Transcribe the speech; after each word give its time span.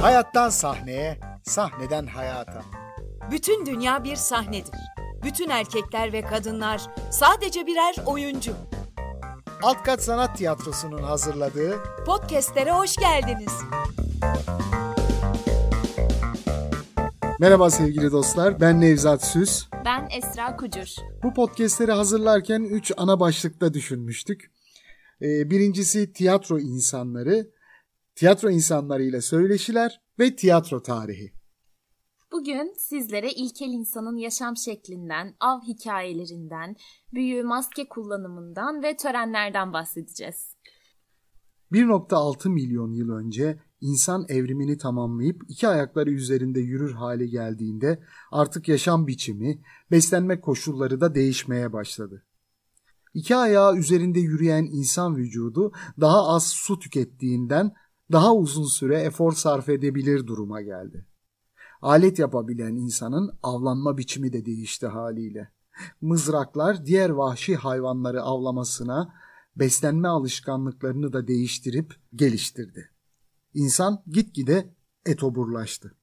Hayattan 0.00 0.50
sahneye, 0.50 1.18
sahneden 1.42 2.06
hayata. 2.06 2.62
Bütün 3.30 3.66
dünya 3.66 4.04
bir 4.04 4.16
sahnedir. 4.16 4.74
Bütün 5.22 5.50
erkekler 5.50 6.12
ve 6.12 6.22
kadınlar 6.22 6.80
sadece 7.10 7.66
birer 7.66 7.94
oyuncu. 8.06 8.52
Alt 9.62 9.82
Kat 9.82 10.02
Sanat 10.02 10.36
Tiyatrosu'nun 10.36 11.02
hazırladığı 11.02 11.78
Podcast'lere 12.06 12.72
hoş 12.72 12.96
geldiniz. 12.96 13.52
Merhaba 17.40 17.70
sevgili 17.70 18.12
dostlar, 18.12 18.60
ben 18.60 18.80
Nevzat 18.80 19.24
Süs. 19.24 19.66
Ben 19.84 20.08
Esra 20.18 20.56
Kucur. 20.56 20.94
Bu 21.22 21.34
podcastleri 21.34 21.92
hazırlarken 21.92 22.62
üç 22.62 22.92
ana 22.96 23.20
başlıkta 23.20 23.74
düşünmüştük. 23.74 24.50
Ee, 25.22 25.50
birincisi 25.50 26.12
tiyatro 26.12 26.58
insanları, 26.58 27.50
tiyatro 28.14 28.50
insanlarıyla 28.50 29.20
söyleşiler 29.20 30.00
ve 30.18 30.36
tiyatro 30.36 30.82
tarihi. 30.82 31.32
Bugün 32.32 32.74
sizlere 32.78 33.30
ilkel 33.30 33.68
insanın 33.68 34.16
yaşam 34.16 34.56
şeklinden, 34.56 35.34
av 35.40 35.60
hikayelerinden, 35.60 36.76
büyü, 37.14 37.42
maske 37.42 37.88
kullanımından 37.88 38.82
ve 38.82 38.96
törenlerden 38.96 39.72
bahsedeceğiz. 39.72 40.56
1.6 41.72 42.48
milyon 42.48 42.92
yıl 42.92 43.10
önce 43.10 43.58
insan 43.80 44.26
evrimini 44.28 44.78
tamamlayıp 44.78 45.42
iki 45.48 45.68
ayakları 45.68 46.10
üzerinde 46.10 46.60
yürür 46.60 46.92
hale 46.92 47.26
geldiğinde 47.26 48.02
artık 48.30 48.68
yaşam 48.68 49.06
biçimi, 49.06 49.62
beslenme 49.90 50.40
koşulları 50.40 51.00
da 51.00 51.14
değişmeye 51.14 51.72
başladı. 51.72 52.24
İki 53.14 53.36
ayağı 53.36 53.76
üzerinde 53.76 54.20
yürüyen 54.20 54.64
insan 54.64 55.16
vücudu 55.16 55.72
daha 56.00 56.28
az 56.28 56.46
su 56.46 56.78
tükettiğinden 56.78 57.72
daha 58.12 58.34
uzun 58.34 58.66
süre 58.66 59.00
efor 59.00 59.32
sarf 59.32 59.68
edebilir 59.68 60.26
duruma 60.26 60.62
geldi. 60.62 61.06
Alet 61.82 62.18
yapabilen 62.18 62.74
insanın 62.74 63.38
avlanma 63.42 63.98
biçimi 63.98 64.32
de 64.32 64.46
değişti 64.46 64.86
haliyle. 64.86 65.52
Mızraklar 66.00 66.86
diğer 66.86 67.10
vahşi 67.10 67.56
hayvanları 67.56 68.22
avlamasına, 68.22 69.14
beslenme 69.56 70.08
alışkanlıklarını 70.08 71.12
da 71.12 71.28
değiştirip 71.28 71.94
geliştirdi. 72.14 72.90
İnsan 73.54 74.02
gitgide 74.06 74.74
etoburlaştı. 75.06 75.94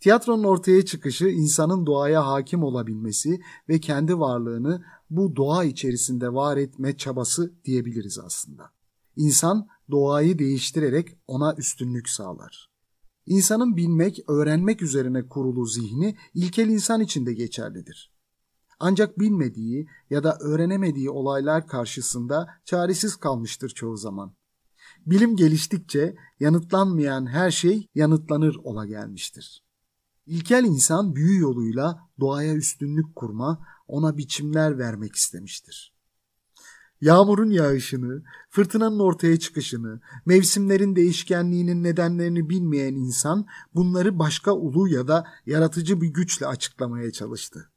Tiyatronun 0.00 0.44
ortaya 0.44 0.84
çıkışı 0.84 1.26
insanın 1.26 1.86
doğaya 1.86 2.26
hakim 2.26 2.62
olabilmesi 2.62 3.40
ve 3.68 3.80
kendi 3.80 4.18
varlığını 4.18 4.84
bu 5.10 5.36
doğa 5.36 5.64
içerisinde 5.64 6.32
var 6.32 6.56
etme 6.56 6.96
çabası 6.96 7.54
diyebiliriz 7.64 8.18
aslında. 8.18 8.70
İnsan 9.16 9.68
doğayı 9.90 10.38
değiştirerek 10.38 11.08
ona 11.26 11.54
üstünlük 11.58 12.08
sağlar. 12.08 12.70
İnsanın 13.26 13.76
bilmek, 13.76 14.18
öğrenmek 14.28 14.82
üzerine 14.82 15.28
kurulu 15.28 15.66
zihni 15.66 16.16
ilkel 16.34 16.68
insan 16.68 17.00
için 17.00 17.26
de 17.26 17.34
geçerlidir. 17.34 18.12
Ancak 18.80 19.18
bilmediği 19.18 19.88
ya 20.10 20.24
da 20.24 20.38
öğrenemediği 20.40 21.10
olaylar 21.10 21.66
karşısında 21.66 22.48
çaresiz 22.64 23.16
kalmıştır 23.16 23.68
çoğu 23.68 23.96
zaman. 23.96 24.35
Bilim 25.06 25.36
geliştikçe 25.36 26.16
yanıtlanmayan 26.40 27.26
her 27.26 27.50
şey 27.50 27.88
yanıtlanır 27.94 28.56
ola 28.64 28.86
gelmiştir. 28.86 29.62
İlkel 30.26 30.64
insan 30.64 31.16
büyü 31.16 31.40
yoluyla 31.40 32.08
doğaya 32.20 32.54
üstünlük 32.54 33.16
kurma, 33.16 33.66
ona 33.88 34.16
biçimler 34.16 34.78
vermek 34.78 35.16
istemiştir. 35.16 35.96
Yağmurun 37.00 37.50
yağışını, 37.50 38.22
fırtınanın 38.50 38.98
ortaya 38.98 39.38
çıkışını, 39.38 40.00
mevsimlerin 40.26 40.96
değişkenliğinin 40.96 41.82
nedenlerini 41.82 42.50
bilmeyen 42.50 42.94
insan 42.94 43.46
bunları 43.74 44.18
başka 44.18 44.52
ulu 44.52 44.88
ya 44.88 45.08
da 45.08 45.24
yaratıcı 45.46 46.00
bir 46.00 46.08
güçle 46.08 46.46
açıklamaya 46.46 47.12
çalıştı. 47.12 47.70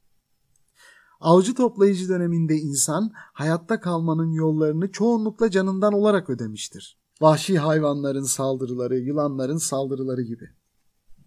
Avcı 1.20 1.54
toplayıcı 1.54 2.08
döneminde 2.08 2.56
insan 2.56 3.10
hayatta 3.14 3.80
kalmanın 3.80 4.32
yollarını 4.32 4.92
çoğunlukla 4.92 5.50
canından 5.50 5.92
olarak 5.92 6.30
ödemiştir. 6.30 6.99
Vahşi 7.20 7.58
hayvanların 7.58 8.24
saldırıları, 8.24 8.98
yılanların 8.98 9.56
saldırıları 9.56 10.22
gibi. 10.22 10.48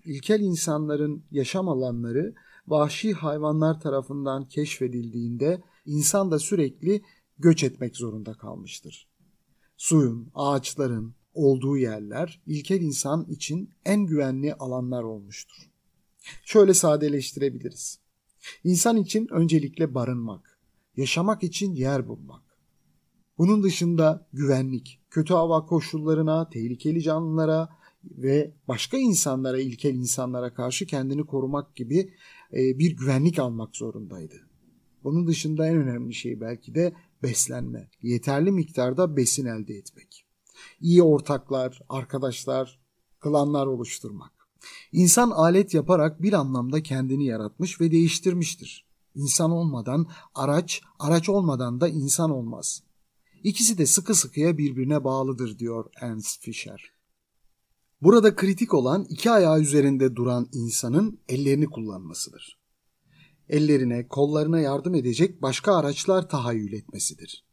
İlkel 0.05 0.39
insanların 0.39 1.23
yaşam 1.31 1.69
alanları 1.69 2.33
vahşi 2.67 3.13
hayvanlar 3.13 3.79
tarafından 3.79 4.45
keşfedildiğinde 4.45 5.61
insan 5.85 6.31
da 6.31 6.39
sürekli 6.39 7.01
göç 7.37 7.63
etmek 7.63 7.97
zorunda 7.97 8.33
kalmıştır. 8.33 9.07
Suyun, 9.77 10.31
ağaçların 10.33 11.15
olduğu 11.33 11.77
yerler 11.77 12.41
ilkel 12.45 12.81
insan 12.81 13.25
için 13.25 13.69
en 13.85 14.05
güvenli 14.05 14.53
alanlar 14.53 15.03
olmuştur. 15.03 15.69
Şöyle 16.45 16.73
sadeleştirebiliriz. 16.73 17.99
İnsan 18.63 18.97
için 18.97 19.27
öncelikle 19.31 19.95
barınmak, 19.95 20.59
yaşamak 20.97 21.43
için 21.43 21.75
yer 21.75 22.07
bulmak. 22.07 22.43
Bunun 23.37 23.63
dışında 23.63 24.27
güvenlik, 24.33 25.02
kötü 25.13 25.33
hava 25.33 25.65
koşullarına, 25.65 26.49
tehlikeli 26.49 27.01
canlılara 27.01 27.69
ve 28.03 28.53
başka 28.67 28.97
insanlara, 28.97 29.61
ilkel 29.61 29.95
insanlara 29.95 30.53
karşı 30.53 30.85
kendini 30.85 31.25
korumak 31.25 31.75
gibi 31.75 32.13
bir 32.53 32.97
güvenlik 32.97 33.39
almak 33.39 33.75
zorundaydı. 33.75 34.35
Bunun 35.03 35.27
dışında 35.27 35.67
en 35.67 35.75
önemli 35.75 36.13
şey 36.13 36.41
belki 36.41 36.75
de 36.75 36.93
beslenme. 37.23 37.89
Yeterli 38.01 38.51
miktarda 38.51 39.17
besin 39.17 39.45
elde 39.45 39.73
etmek. 39.73 40.25
İyi 40.81 41.03
ortaklar, 41.03 41.81
arkadaşlar, 41.89 42.79
klanlar 43.19 43.67
oluşturmak. 43.67 44.31
İnsan 44.91 45.29
alet 45.29 45.73
yaparak 45.73 46.21
bir 46.21 46.33
anlamda 46.33 46.83
kendini 46.83 47.25
yaratmış 47.25 47.81
ve 47.81 47.91
değiştirmiştir. 47.91 48.85
İnsan 49.15 49.51
olmadan 49.51 50.07
araç, 50.35 50.81
araç 50.99 51.29
olmadan 51.29 51.81
da 51.81 51.87
insan 51.87 52.31
olmaz. 52.31 52.83
İkisi 53.43 53.77
de 53.77 53.85
sıkı 53.85 54.15
sıkıya 54.15 54.57
birbirine 54.57 55.03
bağlıdır 55.03 55.59
diyor 55.59 55.85
Ernst 56.01 56.41
Fischer. 56.41 56.93
Burada 58.01 58.35
kritik 58.35 58.73
olan 58.73 59.05
iki 59.09 59.31
ayağı 59.31 59.61
üzerinde 59.61 60.15
duran 60.15 60.49
insanın 60.53 61.19
ellerini 61.29 61.65
kullanmasıdır 61.65 62.63
ellerine, 63.49 64.07
kollarına 64.07 64.59
yardım 64.59 64.95
edecek 64.95 65.41
başka 65.41 65.75
araçlar 65.75 66.29
tahayyül 66.29 66.73
etmesidir. 66.73 67.45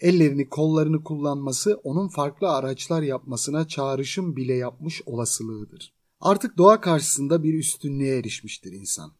Ellerini, 0.00 0.48
kollarını 0.48 1.04
kullanması 1.04 1.80
onun 1.84 2.08
farklı 2.08 2.48
araçlar 2.48 3.02
yapmasına 3.02 3.68
çağrışım 3.68 4.36
bile 4.36 4.54
yapmış 4.54 5.02
olasılığıdır. 5.06 5.94
Artık 6.20 6.58
doğa 6.58 6.80
karşısında 6.80 7.42
bir 7.42 7.54
üstünlüğe 7.54 8.18
erişmiştir 8.18 8.72
insan. 8.72 9.12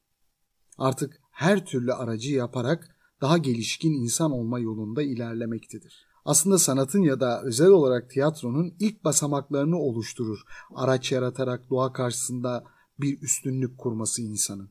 Artık 0.78 1.20
her 1.30 1.66
türlü 1.66 1.92
aracı 1.92 2.34
yaparak 2.34 2.96
daha 3.22 3.38
gelişkin 3.38 3.92
insan 3.92 4.32
olma 4.32 4.58
yolunda 4.58 5.02
ilerlemektedir. 5.02 6.06
Aslında 6.24 6.58
sanatın 6.58 7.02
ya 7.02 7.20
da 7.20 7.42
özel 7.42 7.68
olarak 7.68 8.10
tiyatronun 8.10 8.74
ilk 8.80 9.04
basamaklarını 9.04 9.78
oluşturur 9.78 10.42
araç 10.74 11.12
yaratarak 11.12 11.70
doğa 11.70 11.92
karşısında 11.92 12.64
bir 13.00 13.22
üstünlük 13.22 13.78
kurması 13.78 14.22
insanın. 14.22 14.70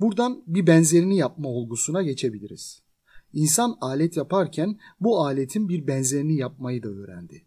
Buradan 0.00 0.42
bir 0.46 0.66
benzerini 0.66 1.16
yapma 1.16 1.48
olgusuna 1.48 2.02
geçebiliriz. 2.02 2.82
İnsan 3.32 3.76
alet 3.80 4.16
yaparken 4.16 4.78
bu 5.00 5.20
aletin 5.20 5.68
bir 5.68 5.86
benzerini 5.86 6.36
yapmayı 6.36 6.82
da 6.82 6.88
öğrendi. 6.88 7.44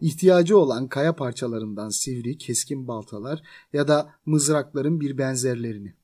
İhtiyacı 0.00 0.58
olan 0.58 0.88
kaya 0.88 1.16
parçalarından 1.16 1.88
sivri, 1.88 2.38
keskin 2.38 2.88
baltalar 2.88 3.42
ya 3.72 3.88
da 3.88 4.14
mızrakların 4.26 5.00
bir 5.00 5.18
benzerlerini. 5.18 5.94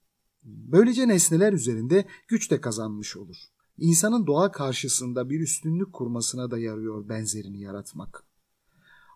Böylece 0.45 1.09
nesneler 1.09 1.53
üzerinde 1.53 2.05
güç 2.29 2.51
de 2.51 2.61
kazanmış 2.61 3.17
olur. 3.17 3.37
İnsanın 3.79 4.27
doğa 4.27 4.53
karşısında 4.53 5.31
bir 5.31 5.41
üstünlük 5.41 5.93
kurmasına 5.93 6.51
da 6.51 6.59
yarıyor 6.59 7.09
benzerini 7.09 7.61
yaratmak. 7.61 8.25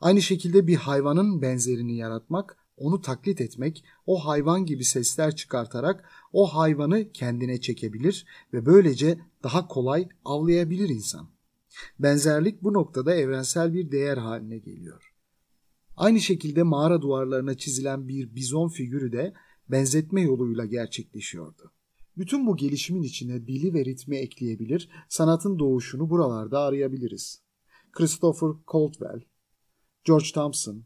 Aynı 0.00 0.22
şekilde 0.22 0.66
bir 0.66 0.76
hayvanın 0.76 1.42
benzerini 1.42 1.96
yaratmak 1.96 2.56
onu 2.76 3.00
taklit 3.00 3.40
etmek, 3.40 3.84
o 4.06 4.26
hayvan 4.26 4.66
gibi 4.66 4.84
sesler 4.84 5.36
çıkartarak 5.36 6.04
o 6.32 6.46
hayvanı 6.46 7.12
kendine 7.12 7.60
çekebilir 7.60 8.26
ve 8.52 8.66
böylece 8.66 9.18
daha 9.42 9.68
kolay 9.68 10.08
avlayabilir 10.24 10.88
insan. 10.88 11.28
Benzerlik 11.98 12.62
bu 12.62 12.72
noktada 12.72 13.14
evrensel 13.14 13.74
bir 13.74 13.90
değer 13.90 14.16
haline 14.16 14.58
geliyor. 14.58 15.12
Aynı 15.96 16.20
şekilde 16.20 16.62
mağara 16.62 17.02
duvarlarına 17.02 17.56
çizilen 17.56 18.08
bir 18.08 18.34
bizon 18.34 18.68
figürü 18.68 19.12
de 19.12 19.34
benzetme 19.70 20.22
yoluyla 20.22 20.64
gerçekleşiyordu. 20.64 21.72
Bütün 22.18 22.46
bu 22.46 22.56
gelişimin 22.56 23.02
içine 23.02 23.46
dili 23.46 23.74
ve 23.74 23.84
ritmi 23.84 24.16
ekleyebilir, 24.16 24.88
sanatın 25.08 25.58
doğuşunu 25.58 26.10
buralarda 26.10 26.60
arayabiliriz. 26.60 27.42
Christopher 27.92 28.48
Caldwell, 28.72 29.20
George 30.04 30.28
Thompson, 30.34 30.84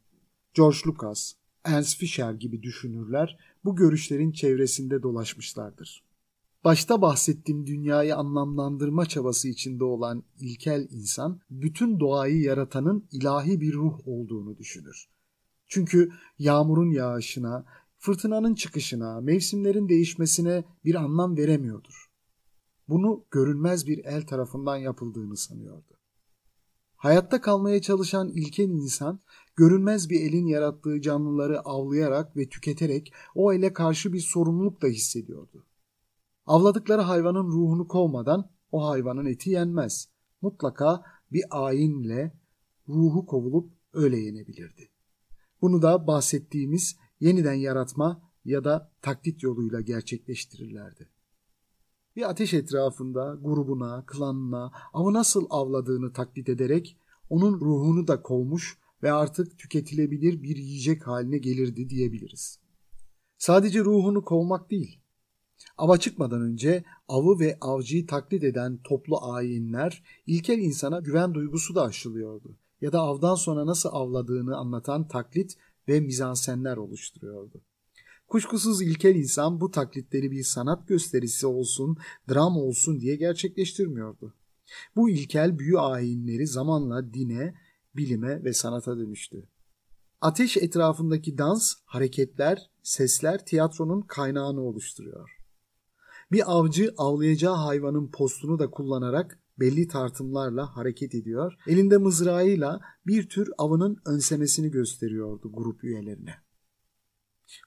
George 0.54 0.78
Lucas, 0.86 1.32
Ernst 1.64 1.98
Fischer 1.98 2.32
gibi 2.32 2.62
düşünürler 2.62 3.38
bu 3.64 3.76
görüşlerin 3.76 4.32
çevresinde 4.32 5.02
dolaşmışlardır. 5.02 6.04
Başta 6.64 7.02
bahsettiğim 7.02 7.66
dünyayı 7.66 8.16
anlamlandırma 8.16 9.06
çabası 9.06 9.48
içinde 9.48 9.84
olan 9.84 10.22
ilkel 10.40 10.88
insan, 10.90 11.40
bütün 11.50 12.00
doğayı 12.00 12.40
yaratanın 12.40 13.08
ilahi 13.12 13.60
bir 13.60 13.72
ruh 13.72 14.08
olduğunu 14.08 14.58
düşünür. 14.58 15.08
Çünkü 15.66 16.10
yağmurun 16.38 16.90
yağışına, 16.90 17.64
fırtınanın 18.00 18.54
çıkışına, 18.54 19.20
mevsimlerin 19.20 19.88
değişmesine 19.88 20.64
bir 20.84 20.94
anlam 20.94 21.36
veremiyordur. 21.36 22.10
Bunu 22.88 23.24
görünmez 23.30 23.86
bir 23.86 24.04
el 24.04 24.26
tarafından 24.26 24.76
yapıldığını 24.76 25.36
sanıyordu. 25.36 25.98
Hayatta 26.96 27.40
kalmaya 27.40 27.82
çalışan 27.82 28.28
ilkel 28.28 28.68
insan, 28.68 29.20
görünmez 29.56 30.10
bir 30.10 30.20
elin 30.20 30.46
yarattığı 30.46 31.00
canlıları 31.00 31.60
avlayarak 31.60 32.36
ve 32.36 32.48
tüketerek 32.48 33.12
o 33.34 33.52
ele 33.52 33.72
karşı 33.72 34.12
bir 34.12 34.20
sorumluluk 34.20 34.82
da 34.82 34.86
hissediyordu. 34.86 35.66
Avladıkları 36.46 37.00
hayvanın 37.00 37.46
ruhunu 37.46 37.88
kovmadan 37.88 38.50
o 38.72 38.88
hayvanın 38.88 39.26
eti 39.26 39.50
yenmez. 39.50 40.08
Mutlaka 40.42 41.02
bir 41.32 41.44
ayinle 41.50 42.32
ruhu 42.88 43.26
kovulup 43.26 43.72
öyle 43.92 44.18
yenebilirdi. 44.18 44.90
Bunu 45.62 45.82
da 45.82 46.06
bahsettiğimiz 46.06 46.96
yeniden 47.20 47.54
yaratma 47.54 48.22
ya 48.44 48.64
da 48.64 48.92
taklit 49.02 49.42
yoluyla 49.42 49.80
gerçekleştirirlerdi. 49.80 51.08
Bir 52.16 52.30
ateş 52.30 52.54
etrafında 52.54 53.38
grubuna, 53.42 54.04
klanına, 54.06 54.72
avı 54.92 55.12
nasıl 55.12 55.46
avladığını 55.50 56.12
taklit 56.12 56.48
ederek 56.48 56.96
onun 57.30 57.60
ruhunu 57.60 58.08
da 58.08 58.22
kovmuş 58.22 58.78
ve 59.02 59.12
artık 59.12 59.58
tüketilebilir 59.58 60.42
bir 60.42 60.56
yiyecek 60.56 61.06
haline 61.06 61.38
gelirdi 61.38 61.88
diyebiliriz. 61.90 62.58
Sadece 63.38 63.80
ruhunu 63.80 64.24
kovmak 64.24 64.70
değil, 64.70 65.00
Ava 65.78 65.98
çıkmadan 65.98 66.42
önce 66.42 66.84
avı 67.08 67.38
ve 67.38 67.58
avcıyı 67.60 68.06
taklit 68.06 68.44
eden 68.44 68.78
toplu 68.84 69.32
ayinler 69.32 70.02
ilkel 70.26 70.58
insana 70.58 71.00
güven 71.00 71.34
duygusu 71.34 71.74
da 71.74 71.82
aşılıyordu. 71.82 72.56
Ya 72.80 72.92
da 72.92 73.00
avdan 73.00 73.34
sonra 73.34 73.66
nasıl 73.66 73.88
avladığını 73.92 74.56
anlatan 74.56 75.08
taklit 75.08 75.56
ve 75.90 76.00
mizansenler 76.00 76.76
oluşturuyordu. 76.76 77.60
Kuşkusuz 78.28 78.82
ilkel 78.82 79.14
insan 79.14 79.60
bu 79.60 79.70
taklitleri 79.70 80.30
bir 80.30 80.42
sanat 80.42 80.88
gösterisi 80.88 81.46
olsun, 81.46 81.96
dram 82.30 82.56
olsun 82.56 83.00
diye 83.00 83.16
gerçekleştirmiyordu. 83.16 84.34
Bu 84.96 85.10
ilkel 85.10 85.58
büyü 85.58 85.78
ayinleri 85.78 86.46
zamanla 86.46 87.14
dine, 87.14 87.54
bilime 87.96 88.44
ve 88.44 88.52
sanata 88.52 88.98
dönüştü. 88.98 89.48
Ateş 90.20 90.56
etrafındaki 90.56 91.38
dans, 91.38 91.74
hareketler, 91.84 92.70
sesler 92.82 93.44
tiyatronun 93.46 94.00
kaynağını 94.00 94.60
oluşturuyor. 94.60 95.30
Bir 96.32 96.52
avcı 96.52 96.94
avlayacağı 96.98 97.54
hayvanın 97.54 98.10
postunu 98.10 98.58
da 98.58 98.70
kullanarak 98.70 99.39
belli 99.60 99.88
tartımlarla 99.88 100.76
hareket 100.76 101.14
ediyor. 101.14 101.54
Elinde 101.66 101.98
mızrağıyla 101.98 102.80
bir 103.06 103.28
tür 103.28 103.50
avının 103.58 103.96
önsemesini 104.06 104.70
gösteriyordu 104.70 105.52
grup 105.52 105.84
üyelerine. 105.84 106.34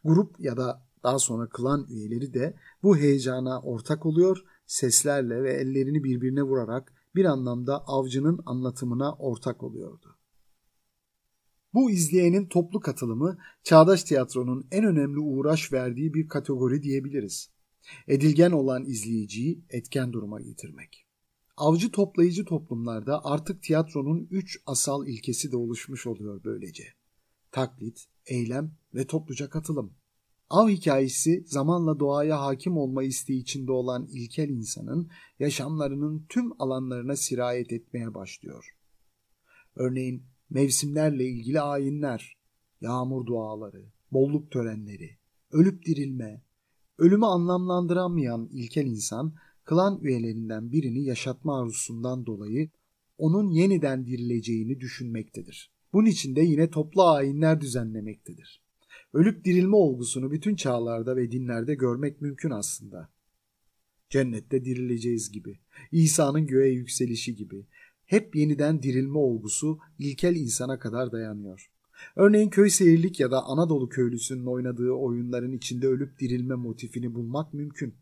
Grup 0.03 0.39
ya 0.39 0.57
da 0.57 0.87
daha 1.03 1.19
sonra 1.19 1.49
klan 1.49 1.87
üyeleri 1.89 2.33
de 2.33 2.57
bu 2.83 2.97
heyecana 2.97 3.61
ortak 3.61 4.05
oluyor, 4.05 4.37
seslerle 4.65 5.43
ve 5.43 5.53
ellerini 5.53 6.03
birbirine 6.03 6.43
vurarak 6.43 6.93
bir 7.15 7.25
anlamda 7.25 7.83
avcının 7.87 8.39
anlatımına 8.45 9.13
ortak 9.13 9.63
oluyordu. 9.63 10.17
Bu 11.73 11.91
izleyenin 11.91 12.47
toplu 12.47 12.79
katılımı 12.79 13.37
çağdaş 13.63 14.03
tiyatronun 14.03 14.67
en 14.71 14.85
önemli 14.85 15.19
uğraş 15.19 15.73
verdiği 15.73 16.13
bir 16.13 16.27
kategori 16.27 16.83
diyebiliriz 16.83 17.53
edilgen 18.07 18.51
olan 18.51 18.85
izleyiciyi 18.85 19.65
etken 19.69 20.13
duruma 20.13 20.41
getirmek. 20.41 21.02
Avcı 21.57 21.91
toplayıcı 21.91 22.45
toplumlarda 22.45 23.25
artık 23.25 23.63
tiyatronun 23.63 24.27
üç 24.31 24.59
asal 24.65 25.07
ilkesi 25.07 25.51
de 25.51 25.57
oluşmuş 25.57 26.07
oluyor 26.07 26.43
böylece. 26.43 26.83
Taklit, 27.51 28.05
eylem 28.25 28.75
ve 28.93 29.07
topluca 29.07 29.49
katılım. 29.49 29.93
Av 30.49 30.69
hikayesi 30.69 31.43
zamanla 31.47 31.99
doğaya 31.99 32.41
hakim 32.41 32.77
olma 32.77 33.03
isteği 33.03 33.41
içinde 33.41 33.71
olan 33.71 34.07
ilkel 34.11 34.49
insanın 34.49 35.09
yaşamlarının 35.39 36.25
tüm 36.29 36.61
alanlarına 36.61 37.15
sirayet 37.15 37.73
etmeye 37.73 38.13
başlıyor. 38.13 38.77
Örneğin 39.75 40.23
mevsimlerle 40.49 41.25
ilgili 41.25 41.61
ayinler, 41.61 42.37
yağmur 42.81 43.25
duaları, 43.25 43.91
bolluk 44.11 44.51
törenleri, 44.51 45.17
ölüp 45.51 45.85
dirilme, 45.85 46.43
Ölümü 46.97 47.25
anlamlandıramayan 47.25 48.49
ilkel 48.51 48.85
insan, 48.85 49.33
klan 49.65 49.99
üyelerinden 50.01 50.71
birini 50.71 51.03
yaşatma 51.03 51.61
arzusundan 51.61 52.25
dolayı 52.25 52.69
onun 53.17 53.49
yeniden 53.49 54.05
dirileceğini 54.05 54.79
düşünmektedir. 54.79 55.71
Bunun 55.93 56.05
için 56.05 56.35
de 56.35 56.41
yine 56.41 56.69
toplu 56.69 57.03
ayinler 57.03 57.61
düzenlemektedir. 57.61 58.61
Ölüp 59.13 59.45
dirilme 59.45 59.75
olgusunu 59.75 60.31
bütün 60.31 60.55
çağlarda 60.55 61.15
ve 61.15 61.31
dinlerde 61.31 61.75
görmek 61.75 62.21
mümkün 62.21 62.49
aslında. 62.49 63.09
Cennette 64.09 64.65
dirileceğiz 64.65 65.31
gibi, 65.31 65.59
İsa'nın 65.91 66.47
göğe 66.47 66.69
yükselişi 66.69 67.35
gibi, 67.35 67.67
hep 68.05 68.35
yeniden 68.35 68.83
dirilme 68.83 69.17
olgusu 69.17 69.79
ilkel 69.99 70.35
insana 70.35 70.79
kadar 70.79 71.11
dayanıyor. 71.11 71.71
Örneğin 72.15 72.49
köy 72.49 72.69
seyirlik 72.69 73.19
ya 73.19 73.31
da 73.31 73.43
Anadolu 73.43 73.89
köylüsünün 73.89 74.45
oynadığı 74.45 74.91
oyunların 74.91 75.51
içinde 75.51 75.87
ölüp 75.87 76.19
dirilme 76.19 76.55
motifini 76.55 77.13
bulmak 77.13 77.53
mümkün. 77.53 77.95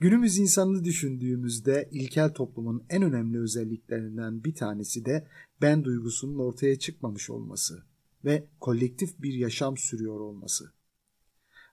Günümüz 0.00 0.38
insanını 0.38 0.84
düşündüğümüzde 0.84 1.88
ilkel 1.92 2.34
toplumun 2.34 2.84
en 2.90 3.02
önemli 3.02 3.40
özelliklerinden 3.40 4.44
bir 4.44 4.54
tanesi 4.54 5.04
de 5.04 5.28
ben 5.62 5.84
duygusunun 5.84 6.38
ortaya 6.38 6.78
çıkmamış 6.78 7.30
olması 7.30 7.82
ve 8.24 8.48
kolektif 8.60 9.22
bir 9.22 9.34
yaşam 9.34 9.76
sürüyor 9.76 10.20
olması. 10.20 10.72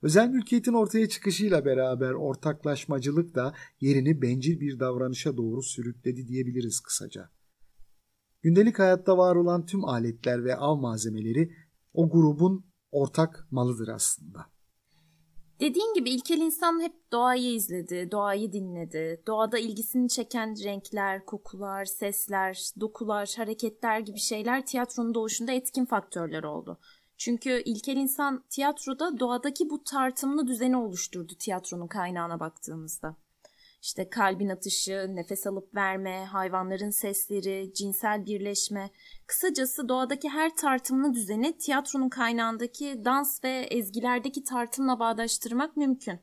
Özel 0.02 0.30
mülkiyetin 0.30 0.74
ortaya 0.74 1.10
çıkışıyla 1.10 1.66
beraber 1.66 2.12
ortaklaşmacılık 2.12 3.36
da 3.36 3.54
yerini 3.82 4.22
bencil 4.22 4.60
bir 4.60 4.80
davranışa 4.80 5.38
doğru 5.38 5.64
sürükledi 5.64 6.28
diyebiliriz 6.28 6.80
kısaca. 6.80 7.30
Gündelik 8.42 8.80
hayatta 8.80 9.18
var 9.18 9.36
olan 9.36 9.66
tüm 9.66 9.86
aletler 9.86 10.44
ve 10.44 10.56
av 10.56 10.78
malzemeleri 10.78 11.52
o 11.94 12.10
grubun 12.10 12.66
ortak 12.92 13.48
malıdır 13.52 13.88
aslında. 13.88 14.53
Dediğin 15.60 15.94
gibi 15.94 16.10
ilkel 16.10 16.38
insan 16.38 16.82
hep 16.82 17.12
doğayı 17.12 17.54
izledi, 17.54 18.12
doğayı 18.12 18.52
dinledi. 18.52 19.22
Doğada 19.28 19.60
ilgisini 19.60 20.10
çeken 20.10 20.56
renkler, 20.64 21.26
kokular, 21.26 21.86
sesler, 21.86 22.72
dokular, 22.80 23.34
hareketler 23.38 24.00
gibi 24.00 24.20
şeyler 24.20 24.66
tiyatronun 24.66 25.14
doğuşunda 25.14 25.52
etkin 25.52 25.86
faktörler 25.86 26.44
oldu. 26.44 26.80
Çünkü 27.18 27.62
ilkel 27.66 27.98
insan 27.98 28.44
tiyatroda 28.50 29.20
doğadaki 29.20 29.70
bu 29.70 29.84
tartımlı 29.84 30.48
düzeni 30.48 30.78
oluşturdu 30.78 31.34
tiyatronun 31.40 31.88
kaynağına 31.88 32.40
baktığımızda. 32.40 33.16
İşte 33.84 34.10
kalbin 34.10 34.50
atışı, 34.50 35.08
nefes 35.10 35.48
alıp 35.48 35.76
verme, 35.76 36.26
hayvanların 36.26 36.90
sesleri, 36.90 37.74
cinsel 37.74 38.26
birleşme, 38.26 38.90
kısacası 39.28 39.90
doğadaki 39.90 40.30
her 40.30 40.56
tartımlı 40.56 41.14
düzeni 41.14 41.58
tiyatronun 41.58 42.10
kaynağındaki 42.10 43.06
dans 43.06 43.44
ve 43.44 43.68
ezgilerdeki 43.72 44.44
tartımla 44.44 45.00
bağdaştırmak 45.00 45.78
mümkün. 45.78 46.20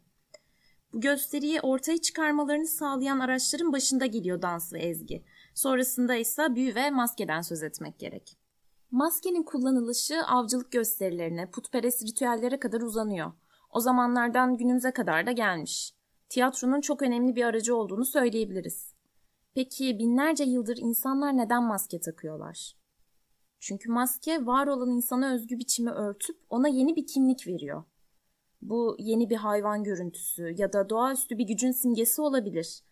Bu 0.93 1.00
gösteriyi 1.00 1.61
ortaya 1.61 1.99
çıkarmalarını 1.99 2.67
sağlayan 2.67 3.21
araçların 3.21 3.73
başında 3.73 4.07
geliyor 4.07 4.43
dans 4.43 4.73
ve 4.73 4.79
ezgi. 4.79 5.25
Sonrasında 5.55 6.14
ise 6.14 6.55
büyü 6.55 6.75
ve 6.75 6.90
maskeden 6.90 7.40
söz 7.40 7.62
etmek 7.62 7.99
gerek. 7.99 8.38
Maskenin 8.90 9.43
kullanılışı 9.43 10.23
avcılık 10.26 10.73
gösterilerine, 10.73 11.50
putperest 11.50 12.02
ritüellere 12.02 12.59
kadar 12.59 12.81
uzanıyor. 12.81 13.33
O 13.71 13.81
zamanlardan 13.81 14.57
günümüze 14.57 14.90
kadar 14.90 15.26
da 15.26 15.33
gelmiş 15.33 16.00
tiyatronun 16.31 16.81
çok 16.81 17.03
önemli 17.03 17.37
bir 17.37 17.45
aracı 17.45 17.77
olduğunu 17.77 18.05
söyleyebiliriz. 18.05 18.95
Peki 19.55 19.99
binlerce 19.99 20.45
yıldır 20.45 20.77
insanlar 20.77 21.37
neden 21.37 21.65
maske 21.65 22.01
takıyorlar? 22.01 22.77
Çünkü 23.61 23.93
maske 23.93 24.47
var 24.47 24.67
olan 24.67 24.91
insana 24.91 25.35
özgü 25.35 25.59
biçimi 25.59 25.91
örtüp 25.91 26.37
ona 26.51 26.69
yeni 26.69 26.97
bir 26.97 27.07
kimlik 27.07 27.47
veriyor. 27.47 27.85
Bu 28.63 28.97
yeni 28.99 29.31
bir 29.31 29.37
hayvan 29.37 29.85
görüntüsü 29.85 30.55
ya 30.59 30.73
da 30.73 30.91
doğaüstü 30.91 31.39
bir 31.39 31.47
gücün 31.47 31.71
simgesi 31.71 32.23
olabilir. 32.23 32.83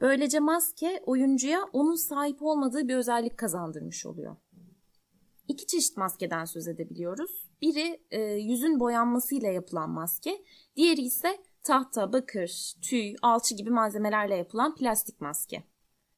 Böylece 0.00 0.40
maske 0.40 1.02
oyuncuya 1.06 1.64
onun 1.72 1.94
sahip 1.94 2.42
olmadığı 2.42 2.88
bir 2.88 2.94
özellik 2.94 3.38
kazandırmış 3.38 4.06
oluyor. 4.06 4.36
İki 5.48 5.66
çeşit 5.66 5.96
maskeden 5.96 6.44
söz 6.44 6.68
edebiliyoruz. 6.68 7.48
Biri 7.62 8.00
e, 8.10 8.20
yüzün 8.22 8.80
boyanmasıyla 8.80 9.48
yapılan 9.48 9.90
maske, 9.90 10.44
diğeri 10.76 11.00
ise 11.00 11.38
tahta, 11.64 12.12
bakır, 12.12 12.74
tüy, 12.82 13.14
alçı 13.22 13.54
gibi 13.54 13.70
malzemelerle 13.70 14.36
yapılan 14.36 14.74
plastik 14.74 15.20
maske. 15.20 15.64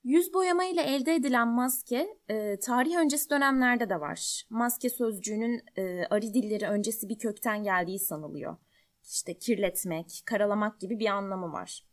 Yüz 0.05 0.35
boyama 0.35 0.65
ile 0.65 0.83
elde 0.83 1.15
edilen 1.15 1.49
maske 1.49 2.17
e, 2.29 2.59
tarih 2.61 2.97
öncesi 2.97 3.31
dönemlerde 3.31 3.91
de 3.91 4.01
var. 4.01 4.43
Maske 4.51 4.91
sözcüğünün 4.91 5.63
e, 5.77 6.05
ari 6.11 6.35
dilleri 6.35 6.67
öncesi 6.67 7.09
bir 7.09 7.19
kökten 7.19 7.63
geldiği 7.63 7.99
sanılıyor. 7.99 8.57
İşte 9.05 9.39
kirletmek, 9.39 10.23
karalamak 10.25 10.81
gibi 10.81 10.99
bir 10.99 11.07
anlamı 11.07 11.53
var. 11.53 11.85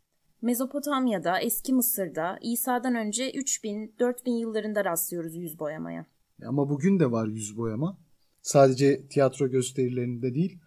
Mezopotamya'da, 0.42 1.40
eski 1.40 1.74
Mısır'da 1.74 2.38
İsa'dan 2.42 2.96
önce 2.96 3.32
3000-4000 3.32 4.40
yıllarında 4.40 4.86
rastlıyoruz 4.86 5.36
yüz 5.36 5.60
boyamaya. 5.60 6.06
Ama 6.46 6.70
bugün 6.70 7.00
de 7.00 7.12
var 7.12 7.28
yüz 7.28 7.58
boyama. 7.58 7.98
Sadece 8.42 9.08
tiyatro 9.08 9.48
gösterilerinde 9.48 10.36
değil, 10.36 10.60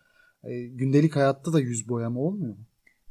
e, 0.45 0.63
gündelik 0.63 1.17
hayatta 1.17 1.53
da 1.53 1.61
yüz 1.61 1.89
boyama 1.89 2.21
olmuyor 2.21 2.57
mu? 2.57 2.65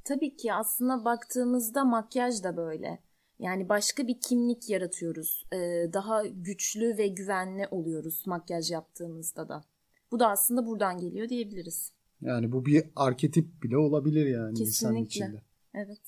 Tabii 0.04 0.36
ki 0.36 0.54
aslında 0.54 1.06
baktığımızda 1.06 1.86
makyaj 1.86 2.44
da 2.44 2.58
böyle. 2.58 3.00
Yani 3.40 3.70
başka 3.70 4.08
bir 4.08 4.20
kimlik 4.20 4.70
yaratıyoruz. 4.70 5.46
Ee, 5.54 5.94
daha 5.94 6.26
güçlü 6.26 6.98
ve 6.98 7.08
güvenli 7.08 7.68
oluyoruz 7.72 8.24
makyaj 8.28 8.72
yaptığımızda 8.72 9.50
da. 9.50 9.64
Bu 10.12 10.20
da 10.20 10.30
aslında 10.30 10.66
buradan 10.66 10.98
geliyor 10.98 11.30
diyebiliriz. 11.30 11.92
Yani 12.22 12.52
bu 12.52 12.66
bir 12.66 12.84
arketip 12.96 13.64
bile 13.64 13.78
olabilir 13.78 14.26
yani 14.26 14.58
Kesinlikle. 14.58 14.68
insan 14.68 14.96
içinde. 14.96 15.42
Evet. 15.74 16.02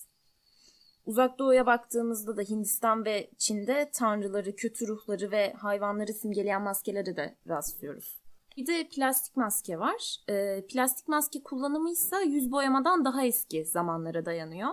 Uzak 1.06 1.40
Doğu'ya 1.40 1.66
baktığımızda 1.66 2.38
da 2.38 2.42
Hindistan 2.42 3.06
ve 3.06 3.30
Çin'de 3.38 3.90
tanrıları, 3.94 4.56
kötü 4.56 4.88
ruhları 4.88 5.32
ve 5.32 5.54
hayvanları 5.54 6.14
simgeleyen 6.14 6.62
maskeleri 6.62 7.16
de 7.16 7.36
rastlıyoruz. 7.48 8.23
Bir 8.58 8.68
de 8.68 8.88
plastik 8.90 9.38
maske 9.38 9.80
var. 9.80 10.18
Ee, 10.30 10.66
plastik 10.70 11.08
maske 11.08 11.44
kullanımı 11.44 11.92
ise 11.92 12.16
yüz 12.26 12.52
boyamadan 12.52 13.06
daha 13.06 13.26
eski 13.26 13.66
zamanlara 13.66 14.26
dayanıyor. 14.26 14.70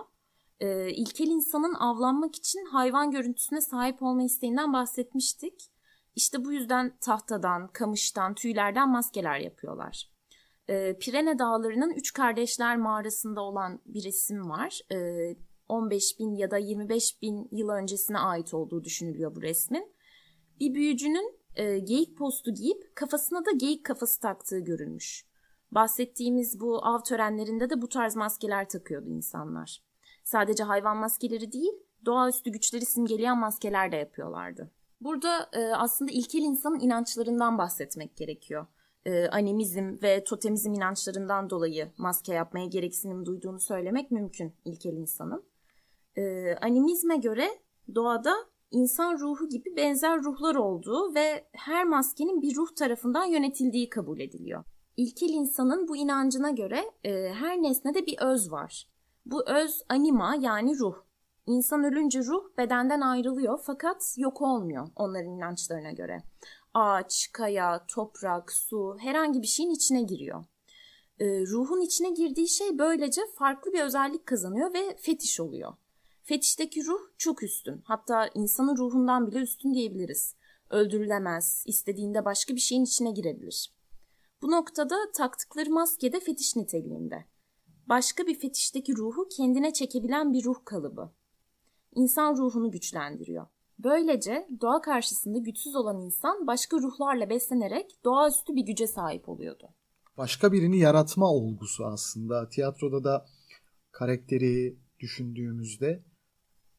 Ee, 0.59 0.89
ilkel 0.89 1.27
insanın 1.27 1.73
avlanmak 1.73 2.35
için 2.35 2.65
hayvan 2.65 3.11
görüntüsüne 3.11 3.61
sahip 3.61 4.03
olma 4.03 4.23
isteğinden 4.23 4.73
bahsetmiştik. 4.73 5.71
İşte 6.15 6.45
bu 6.45 6.53
yüzden 6.53 6.97
tahtadan, 7.01 7.67
kamıştan, 7.67 8.33
tüylerden 8.33 8.89
maskeler 8.89 9.39
yapıyorlar. 9.39 10.11
Ee, 10.69 10.97
Pirene 10.99 11.39
Dağları'nın 11.39 11.89
Üç 11.89 12.13
Kardeşler 12.13 12.77
Mağarası'nda 12.77 13.41
olan 13.41 13.81
bir 13.85 14.03
resim 14.03 14.49
var. 14.49 14.79
Ee, 14.91 15.35
15 15.67 16.19
bin 16.19 16.35
ya 16.35 16.51
da 16.51 16.57
25 16.57 17.21
bin 17.21 17.47
yıl 17.51 17.69
öncesine 17.69 18.19
ait 18.19 18.53
olduğu 18.53 18.83
düşünülüyor 18.83 19.35
bu 19.35 19.41
resmin. 19.41 19.93
Bir 20.59 20.73
büyücünün 20.73 21.40
e, 21.55 21.79
geyik 21.79 22.17
postu 22.17 22.53
giyip 22.53 22.95
kafasına 22.95 23.45
da 23.45 23.51
geyik 23.51 23.85
kafası 23.85 24.19
taktığı 24.19 24.59
görülmüş. 24.59 25.25
Bahsettiğimiz 25.71 26.59
bu 26.59 26.85
av 26.85 27.03
törenlerinde 27.03 27.69
de 27.69 27.81
bu 27.81 27.89
tarz 27.89 28.15
maskeler 28.15 28.69
takıyordu 28.69 29.09
insanlar. 29.09 29.81
Sadece 30.23 30.63
hayvan 30.63 30.97
maskeleri 30.97 31.51
değil, 31.51 31.73
doğaüstü 32.05 32.51
güçleri 32.51 32.85
simgeleyen 32.85 33.39
maskeler 33.39 33.91
de 33.91 33.95
yapıyorlardı. 33.95 34.71
Burada 35.01 35.49
e, 35.53 35.59
aslında 35.59 36.11
ilkel 36.11 36.41
insanın 36.41 36.79
inançlarından 36.79 37.57
bahsetmek 37.57 38.15
gerekiyor. 38.15 38.65
E, 39.05 39.27
animizm 39.27 39.97
ve 40.03 40.23
totemizm 40.23 40.73
inançlarından 40.73 41.49
dolayı 41.49 41.91
maske 41.97 42.33
yapmaya 42.33 42.65
gereksinim 42.65 43.25
duyduğunu 43.25 43.59
söylemek 43.59 44.11
mümkün 44.11 44.53
ilkel 44.65 44.93
insanın. 44.93 45.43
E, 46.17 46.55
animizme 46.55 47.17
göre 47.17 47.49
doğada 47.95 48.35
insan 48.71 49.19
ruhu 49.19 49.49
gibi 49.49 49.75
benzer 49.75 50.23
ruhlar 50.23 50.55
olduğu 50.55 51.15
ve 51.15 51.47
her 51.51 51.83
maskenin 51.85 52.41
bir 52.41 52.55
ruh 52.55 52.75
tarafından 52.75 53.25
yönetildiği 53.25 53.89
kabul 53.89 54.19
ediliyor. 54.19 54.63
İlkel 54.97 55.29
insanın 55.29 55.87
bu 55.87 55.97
inancına 55.97 56.51
göre 56.51 56.91
e, 57.03 57.33
her 57.33 57.61
nesnede 57.61 58.05
bir 58.05 58.17
öz 58.21 58.51
var. 58.51 58.87
Bu 59.25 59.49
öz 59.49 59.81
anima 59.89 60.35
yani 60.35 60.77
ruh. 60.79 60.95
İnsan 61.47 61.83
ölünce 61.83 62.19
ruh 62.19 62.43
bedenden 62.57 63.01
ayrılıyor 63.01 63.59
fakat 63.63 64.13
yok 64.17 64.41
olmuyor 64.41 64.87
onların 64.95 65.29
inançlarına 65.29 65.91
göre. 65.91 66.23
Ağaç, 66.73 67.29
kaya, 67.33 67.85
toprak, 67.87 68.51
su 68.51 68.97
herhangi 68.99 69.41
bir 69.41 69.47
şeyin 69.47 69.69
içine 69.69 70.01
giriyor. 70.03 70.45
E, 71.19 71.25
ruhun 71.25 71.81
içine 71.81 72.09
girdiği 72.09 72.47
şey 72.47 72.77
böylece 72.77 73.21
farklı 73.35 73.73
bir 73.73 73.81
özellik 73.81 74.25
kazanıyor 74.25 74.73
ve 74.73 74.95
fetiş 74.95 75.39
oluyor. 75.39 75.73
Fetişteki 76.31 76.85
ruh 76.85 76.99
çok 77.17 77.43
üstün. 77.43 77.81
Hatta 77.83 78.29
insanın 78.35 78.77
ruhundan 78.77 79.27
bile 79.27 79.39
üstün 79.39 79.73
diyebiliriz. 79.73 80.35
Öldürülemez, 80.69 81.63
istediğinde 81.67 82.25
başka 82.25 82.55
bir 82.55 82.59
şeyin 82.59 82.83
içine 82.83 83.11
girebilir. 83.11 83.73
Bu 84.41 84.51
noktada 84.51 84.95
taktıkları 85.15 85.69
maske 85.69 86.13
de 86.13 86.19
fetiş 86.19 86.55
niteliğinde. 86.55 87.25
Başka 87.89 88.27
bir 88.27 88.39
fetişteki 88.39 88.97
ruhu 88.97 89.27
kendine 89.27 89.73
çekebilen 89.73 90.33
bir 90.33 90.43
ruh 90.43 90.65
kalıbı. 90.65 91.11
İnsan 91.95 92.37
ruhunu 92.37 92.71
güçlendiriyor. 92.71 93.47
Böylece 93.79 94.47
doğa 94.61 94.81
karşısında 94.81 95.37
güçsüz 95.37 95.75
olan 95.75 95.99
insan 95.99 96.47
başka 96.47 96.77
ruhlarla 96.77 97.29
beslenerek 97.29 98.05
doğaüstü 98.05 98.55
bir 98.55 98.65
güce 98.65 98.87
sahip 98.87 99.29
oluyordu. 99.29 99.69
Başka 100.17 100.51
birini 100.51 100.79
yaratma 100.79 101.31
olgusu 101.31 101.85
aslında. 101.85 102.49
Tiyatroda 102.49 103.03
da 103.03 103.25
karakteri 103.91 104.77
düşündüğümüzde 104.99 106.10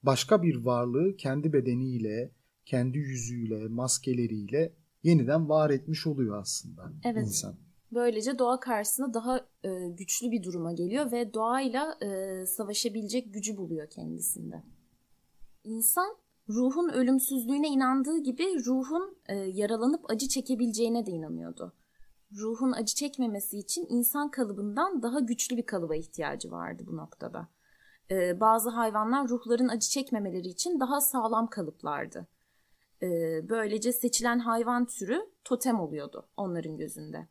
başka 0.03 0.43
bir 0.43 0.57
varlığı 0.57 1.17
kendi 1.17 1.53
bedeniyle, 1.53 2.33
kendi 2.65 2.99
yüzüyle, 2.99 3.69
maskeleriyle 3.69 4.73
yeniden 5.03 5.49
var 5.49 5.71
etmiş 5.71 6.07
oluyor 6.07 6.41
aslında 6.41 6.93
Evet. 7.05 7.27
insan. 7.27 7.55
Böylece 7.93 8.39
doğa 8.39 8.61
karşısında 8.61 9.15
daha 9.15 9.47
e, 9.65 9.89
güçlü 9.89 10.31
bir 10.31 10.43
duruma 10.43 10.73
geliyor 10.73 11.13
ve 11.13 11.35
doğayla 11.35 11.99
e, 12.03 12.47
savaşabilecek 12.47 13.35
gücü 13.35 13.57
buluyor 13.57 13.91
kendisinde. 13.91 14.63
İnsan 15.65 16.17
ruhun 16.49 16.89
ölümsüzlüğüne 16.89 17.69
inandığı 17.69 18.19
gibi 18.19 18.65
ruhun 18.67 19.17
e, 19.27 19.35
yaralanıp 19.35 20.11
acı 20.11 20.29
çekebileceğine 20.29 21.07
de 21.07 21.11
inanıyordu. 21.11 21.73
Ruhun 22.37 22.73
acı 22.73 22.95
çekmemesi 22.95 23.59
için 23.59 23.87
insan 23.89 24.31
kalıbından 24.31 25.03
daha 25.03 25.21
güçlü 25.21 25.57
bir 25.57 25.67
kalıba 25.67 25.97
ihtiyacı 25.97 26.51
vardı 26.51 26.83
bu 26.87 26.97
noktada. 26.97 27.49
E, 28.12 28.40
bazı 28.40 28.71
hayvanlar 28.71 29.28
ruhların 29.28 29.69
acı 29.69 29.88
çekmemeleri 29.88 30.49
için 30.49 30.81
daha 30.81 31.00
sağlam 31.00 31.47
kalıplardı. 31.47 32.26
E, 33.02 33.09
böylece 33.49 33.92
seçilen 33.92 34.38
hayvan 34.38 34.87
türü 34.87 35.21
totem 35.45 35.81
oluyordu 35.81 36.28
onların 36.37 36.76
gözünde. 36.76 37.26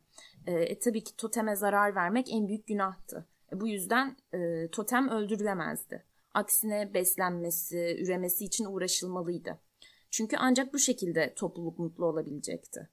E, 0.46 0.52
e, 0.52 0.78
tabii 0.78 1.04
ki 1.04 1.16
toteme 1.16 1.56
zarar 1.56 1.94
vermek 1.94 2.26
en 2.30 2.48
büyük 2.48 2.66
günahtı. 2.66 3.26
E, 3.52 3.60
bu 3.60 3.68
yüzden 3.68 4.16
e, 4.34 4.68
totem 4.70 5.08
öldürülemezdi. 5.08 6.04
Aksine 6.34 6.94
beslenmesi, 6.94 7.96
üremesi 8.02 8.44
için 8.44 8.64
uğraşılmalıydı. 8.64 9.58
Çünkü 10.10 10.36
ancak 10.38 10.74
bu 10.74 10.78
şekilde 10.78 11.34
topluluk 11.34 11.78
mutlu 11.78 12.06
olabilecekti. 12.06 12.88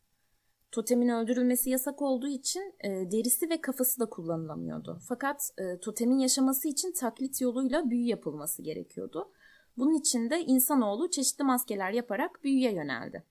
Totemin 0.72 1.10
öldürülmesi 1.10 1.70
yasak 1.70 2.02
olduğu 2.02 2.28
için 2.28 2.74
e, 2.80 2.90
derisi 2.90 3.50
ve 3.50 3.62
kafası 3.62 4.00
da 4.00 4.06
kullanılamıyordu. 4.06 5.00
Fakat 5.08 5.50
e, 5.58 5.80
totemin 5.80 6.20
yaşaması 6.20 6.68
için 6.68 6.92
taklit 6.92 7.42
yoluyla 7.42 7.90
büyü 7.90 8.06
yapılması 8.06 8.62
gerekiyordu. 8.62 9.32
Bunun 9.78 9.94
için 9.94 10.30
de 10.30 10.42
insanoğlu 10.42 11.10
çeşitli 11.10 11.44
maskeler 11.44 11.92
yaparak 11.92 12.44
büyüye 12.44 12.74
yöneldi. 12.74 13.24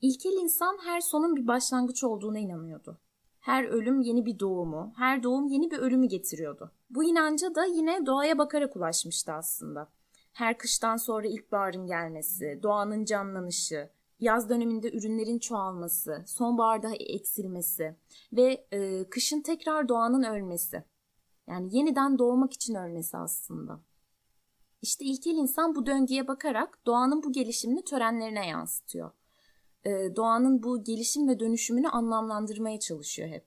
İlkel 0.00 0.32
insan 0.42 0.78
her 0.84 1.00
sonun 1.00 1.36
bir 1.36 1.46
başlangıç 1.46 2.04
olduğuna 2.04 2.38
inanıyordu. 2.38 2.98
Her 3.40 3.64
ölüm 3.64 4.00
yeni 4.00 4.26
bir 4.26 4.38
doğumu, 4.38 4.92
her 4.96 5.22
doğum 5.22 5.48
yeni 5.48 5.70
bir 5.70 5.78
ölümü 5.78 6.06
getiriyordu. 6.06 6.72
Bu 6.90 7.04
inanca 7.04 7.54
da 7.54 7.64
yine 7.64 8.06
doğaya 8.06 8.38
bakarak 8.38 8.76
ulaşmıştı 8.76 9.32
aslında. 9.32 9.88
Her 10.32 10.58
kıştan 10.58 10.96
sonra 10.96 11.26
ilkbaharın 11.26 11.86
gelmesi, 11.86 12.60
doğanın 12.62 13.04
canlanışı, 13.04 13.90
yaz 14.20 14.48
döneminde 14.48 14.92
ürünlerin 14.92 15.38
çoğalması, 15.38 16.24
sonbaharda 16.26 16.94
eksilmesi 16.94 17.96
ve 18.32 18.66
e, 18.72 19.08
kışın 19.10 19.40
tekrar 19.40 19.88
doğanın 19.88 20.22
ölmesi. 20.22 20.84
Yani 21.48 21.76
yeniden 21.76 22.18
doğmak 22.18 22.52
için 22.52 22.74
ölmesi 22.74 23.16
aslında. 23.16 23.80
İşte 24.82 25.04
ilkel 25.04 25.34
insan 25.34 25.74
bu 25.74 25.86
döngüye 25.86 26.28
bakarak 26.28 26.86
doğanın 26.86 27.22
bu 27.22 27.32
gelişimini 27.32 27.84
törenlerine 27.84 28.46
yansıtıyor. 28.46 29.10
Ee, 29.84 30.16
doğanın 30.16 30.62
bu 30.62 30.84
gelişim 30.84 31.28
ve 31.28 31.40
dönüşümünü 31.40 31.88
anlamlandırmaya 31.88 32.80
çalışıyor 32.80 33.28
hep. 33.28 33.44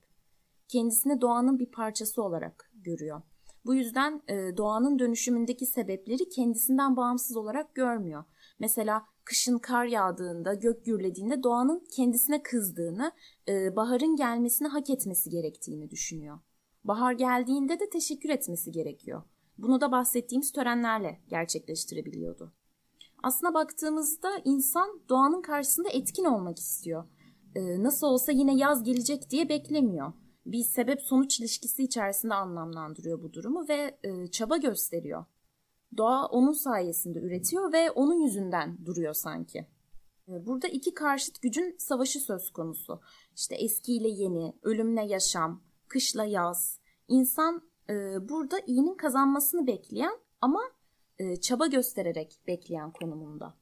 Kendisini 0.68 1.20
doğanın 1.20 1.58
bir 1.58 1.70
parçası 1.70 2.22
olarak 2.22 2.70
görüyor. 2.74 3.22
Bu 3.66 3.74
yüzden 3.74 4.22
e, 4.28 4.56
doğanın 4.56 4.98
dönüşümündeki 4.98 5.66
sebepleri 5.66 6.28
kendisinden 6.28 6.96
bağımsız 6.96 7.36
olarak 7.36 7.74
görmüyor. 7.74 8.24
Mesela 8.58 9.06
kışın 9.28 9.58
kar 9.58 9.84
yağdığında, 9.84 10.54
gök 10.54 10.84
gürlediğinde 10.84 11.42
doğanın 11.42 11.84
kendisine 11.92 12.42
kızdığını, 12.42 13.12
e, 13.48 13.76
baharın 13.76 14.16
gelmesini 14.16 14.68
hak 14.68 14.90
etmesi 14.90 15.30
gerektiğini 15.30 15.90
düşünüyor. 15.90 16.38
Bahar 16.84 17.12
geldiğinde 17.12 17.80
de 17.80 17.90
teşekkür 17.90 18.28
etmesi 18.28 18.72
gerekiyor. 18.72 19.22
Bunu 19.58 19.80
da 19.80 19.92
bahsettiğimiz 19.92 20.52
törenlerle 20.52 21.20
gerçekleştirebiliyordu. 21.28 22.52
Aslına 23.22 23.54
baktığımızda 23.54 24.30
insan 24.44 25.00
doğanın 25.08 25.42
karşısında 25.42 25.88
etkin 25.88 26.24
olmak 26.24 26.58
istiyor. 26.58 27.04
Ee, 27.54 27.82
nasıl 27.82 28.06
olsa 28.06 28.32
yine 28.32 28.56
yaz 28.56 28.82
gelecek 28.82 29.30
diye 29.30 29.48
beklemiyor. 29.48 30.12
Bir 30.46 30.64
sebep 30.64 31.02
sonuç 31.02 31.40
ilişkisi 31.40 31.84
içerisinde 31.84 32.34
anlamlandırıyor 32.34 33.22
bu 33.22 33.32
durumu 33.32 33.68
ve 33.68 33.98
e, 34.02 34.26
çaba 34.26 34.56
gösteriyor. 34.56 35.24
Doğa 35.96 36.26
onun 36.26 36.52
sayesinde 36.52 37.18
üretiyor 37.18 37.72
ve 37.72 37.90
onun 37.90 38.20
yüzünden 38.20 38.78
duruyor 38.86 39.14
sanki. 39.14 39.66
Ee, 40.28 40.46
Burada 40.46 40.68
iki 40.68 40.94
karşıt 40.94 41.42
gücün 41.42 41.74
savaşı 41.78 42.20
söz 42.20 42.50
konusu. 42.50 43.00
İşte 43.36 43.54
eskiyle 43.54 44.08
yeni, 44.08 44.52
ölümle 44.62 45.02
yaşam, 45.02 45.62
kışla 45.88 46.24
yaz. 46.24 46.78
İnsan 47.08 47.62
e, 47.90 47.94
burada 48.28 48.58
iyinin 48.66 48.94
kazanmasını 48.94 49.66
bekleyen 49.66 50.18
ama 50.40 50.60
e, 51.18 51.36
çaba 51.36 51.66
göstererek 51.66 52.40
bekleyen 52.46 52.92
konumunda. 52.92 53.54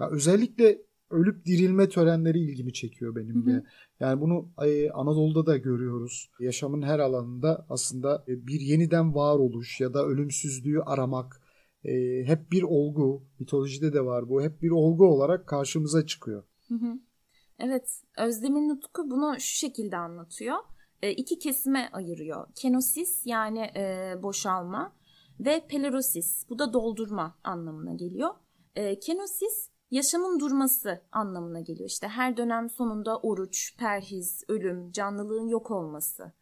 Ya 0.00 0.10
özellikle 0.10 0.82
ölüp 1.10 1.44
dirilme 1.44 1.88
törenleri 1.88 2.38
ilgimi 2.38 2.72
çekiyor 2.72 3.16
benim 3.16 3.46
de. 3.46 3.52
Hı 3.52 3.56
hı. 3.56 3.64
Yani 4.00 4.20
bunu 4.20 4.48
Anadolu'da 4.94 5.46
da 5.46 5.56
görüyoruz. 5.56 6.30
Yaşamın 6.40 6.82
her 6.82 6.98
alanında 6.98 7.66
aslında 7.70 8.24
e, 8.28 8.46
bir 8.46 8.60
yeniden 8.60 9.14
varoluş 9.14 9.80
ya 9.80 9.94
da 9.94 10.06
ölümsüzlüğü 10.06 10.82
aramak 10.82 11.40
e, 11.84 12.24
hep 12.24 12.52
bir 12.52 12.62
olgu. 12.62 13.22
Mitolojide 13.38 13.92
de 13.92 14.04
var 14.04 14.28
bu. 14.28 14.42
Hep 14.42 14.62
bir 14.62 14.70
olgu 14.70 15.06
olarak 15.06 15.46
karşımıza 15.46 16.06
çıkıyor. 16.06 16.44
Evet, 17.58 18.02
Özdemir 18.18 18.68
Nutku 18.68 19.10
bunu 19.10 19.34
şu 19.38 19.56
şekilde 19.56 19.96
anlatıyor. 19.96 20.56
E, 21.02 21.12
iki 21.12 21.38
kesime 21.38 21.88
ayırıyor. 21.92 22.46
Kenosis 22.54 23.26
yani 23.26 23.60
e, 23.76 24.14
boşalma 24.22 24.96
ve 25.40 25.66
pelerosis 25.68 26.48
bu 26.48 26.58
da 26.58 26.72
doldurma 26.72 27.38
anlamına 27.44 27.94
geliyor. 27.94 28.30
E, 28.76 28.98
kenosis 28.98 29.70
yaşamın 29.90 30.40
durması 30.40 31.02
anlamına 31.12 31.60
geliyor. 31.60 31.88
İşte 31.88 32.08
her 32.08 32.36
dönem 32.36 32.70
sonunda 32.70 33.18
oruç, 33.18 33.76
perhiz, 33.78 34.44
ölüm, 34.48 34.92
canlılığın 34.92 35.48
yok 35.48 35.70
olması. 35.70 36.32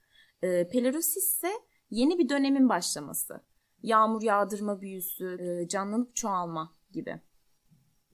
E, 0.43 0.69
pelerosis 0.69 1.17
ise 1.17 1.49
yeni 1.91 2.19
bir 2.19 2.29
dönemin 2.29 2.69
başlaması. 2.69 3.41
Yağmur 3.83 4.23
yağdırma 4.23 4.81
büyüsü, 4.81 5.39
e, 5.41 5.69
canlılık 5.69 6.17
çoğalma 6.17 6.73
gibi. 6.93 7.21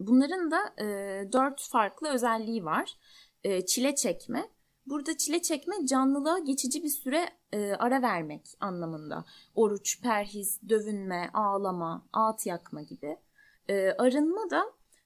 Bunların 0.01 0.51
da 0.51 0.83
e, 0.85 0.85
dört 1.33 1.69
farklı 1.71 2.09
özelliği 2.09 2.65
var. 2.65 2.97
E, 3.45 3.67
çile 3.67 3.95
çekme. 3.95 4.49
Burada 4.87 5.17
çile 5.17 5.43
çekme 5.43 5.87
canlılığa 5.87 6.39
geçici 6.39 6.83
bir 6.85 6.89
süre 6.89 7.29
e, 7.53 7.73
ara 7.73 8.03
vermek 8.03 8.47
anlamında. 8.61 9.25
Oruç, 9.55 10.03
perhiz, 10.03 10.61
dövünme, 10.69 11.31
ağlama, 11.35 12.07
ağıt 12.13 12.47
yakma 12.47 12.83
gibi. 12.83 13.17
Arınma 13.99 14.51
da 14.51 14.65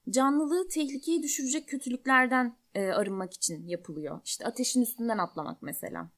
canlılığı 0.09 0.67
tehlikeye 0.67 1.23
düşürecek 1.23 1.67
kötülüklerden 1.67 2.57
arınmak 2.75 3.33
için 3.33 3.67
yapılıyor. 3.67 4.21
İşte 4.25 4.45
ateşin 4.45 4.81
üstünden 4.81 5.17
atlamak 5.17 5.61
mesela. 5.61 6.09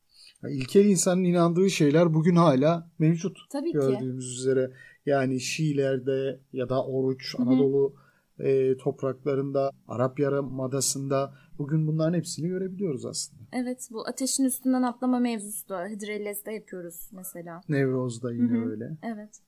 İlkel 0.50 0.86
insanın 0.86 1.24
inandığı 1.24 1.70
şeyler 1.70 2.14
bugün 2.14 2.36
hala 2.36 2.92
mevcut. 3.00 3.38
Tabii 3.52 3.72
gördüğümüz 3.72 4.36
ki. 4.36 4.40
üzere. 4.40 4.72
Yani 5.06 5.40
Şiiler'de 5.40 6.40
ya 6.54 6.70
da 6.70 6.86
oruç, 6.86 7.36
Anadolu 7.40 7.94
Hı-hı 7.94 8.06
e, 8.40 8.78
topraklarında, 8.78 9.72
Arap 9.88 10.20
Yarımadası'nda 10.20 11.34
bugün 11.58 11.88
bunların 11.88 12.18
hepsini 12.18 12.48
görebiliyoruz 12.48 13.06
aslında. 13.06 13.44
Evet 13.54 13.88
bu 13.92 14.08
ateşin 14.08 14.44
üstünden 14.44 14.82
atlama 14.82 15.20
mevzusu 15.20 15.70
da 15.70 15.84
Hıdrellez'de 15.84 16.52
yapıyoruz 16.52 17.10
mesela. 17.12 17.62
Nevroz'da 17.70 18.34
yine 18.34 18.52
Hı-hı. 18.52 18.70
öyle. 18.70 18.98
Evet. 19.04 19.42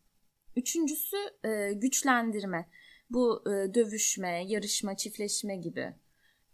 Üçüncüsü 0.56 1.18
e, 1.44 1.74
güçlendirme. 1.74 2.70
Bu 3.10 3.44
e, 3.50 3.74
dövüşme, 3.74 4.44
yarışma, 4.48 4.96
çiftleşme 4.96 5.58
gibi. 5.58 5.94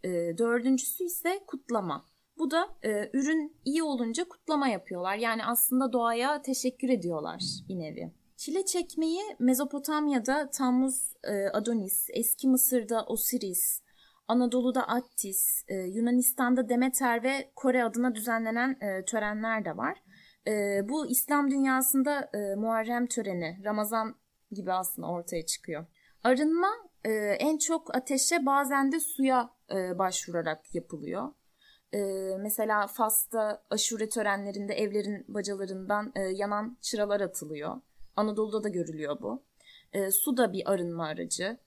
E, 0.04 0.10
dördüncüsü 0.38 1.04
ise 1.04 1.40
kutlama. 1.46 2.06
Bu 2.38 2.50
da 2.50 2.68
e, 2.84 3.10
ürün 3.12 3.56
iyi 3.64 3.82
olunca 3.82 4.24
kutlama 4.24 4.68
yapıyorlar. 4.68 5.16
Yani 5.16 5.44
aslında 5.44 5.92
doğaya 5.92 6.42
teşekkür 6.42 6.88
ediyorlar 6.88 7.42
bir 7.68 7.78
nevi. 7.78 8.12
Çile 8.36 8.64
çekmeyi 8.64 9.20
Mezopotamya'da 9.38 10.50
Tammuz 10.50 11.14
e, 11.24 11.48
Adonis, 11.48 12.06
eski 12.12 12.48
Mısır'da 12.48 13.04
Osiris, 13.06 13.82
Anadolu'da 14.28 14.88
Attis, 14.88 15.64
e, 15.68 15.74
Yunanistan'da 15.74 16.68
Demeter 16.68 17.22
ve 17.22 17.50
Kore 17.56 17.84
adına 17.84 18.14
düzenlenen 18.14 18.76
e, 18.80 19.04
törenler 19.04 19.64
de 19.64 19.76
var. 19.76 20.02
Bu 20.88 21.06
İslam 21.06 21.50
dünyasında 21.50 22.30
Muharrem 22.56 23.06
töreni, 23.06 23.60
Ramazan 23.64 24.14
gibi 24.52 24.72
aslında 24.72 25.08
ortaya 25.08 25.46
çıkıyor. 25.46 25.86
Arınma 26.24 26.68
en 27.38 27.58
çok 27.58 27.96
ateşe 27.96 28.46
bazen 28.46 28.92
de 28.92 29.00
suya 29.00 29.50
başvurarak 29.98 30.74
yapılıyor. 30.74 31.32
Mesela 32.40 32.86
Fas'ta 32.86 33.62
aşure 33.70 34.08
törenlerinde 34.08 34.74
evlerin 34.74 35.24
bacalarından 35.28 36.12
yanan 36.34 36.78
çıralar 36.80 37.20
atılıyor. 37.20 37.80
Anadolu'da 38.16 38.64
da 38.64 38.68
görülüyor 38.68 39.16
bu. 39.22 39.42
Su 40.10 40.36
da 40.36 40.52
bir 40.52 40.72
arınma 40.72 41.06
aracı. 41.06 41.58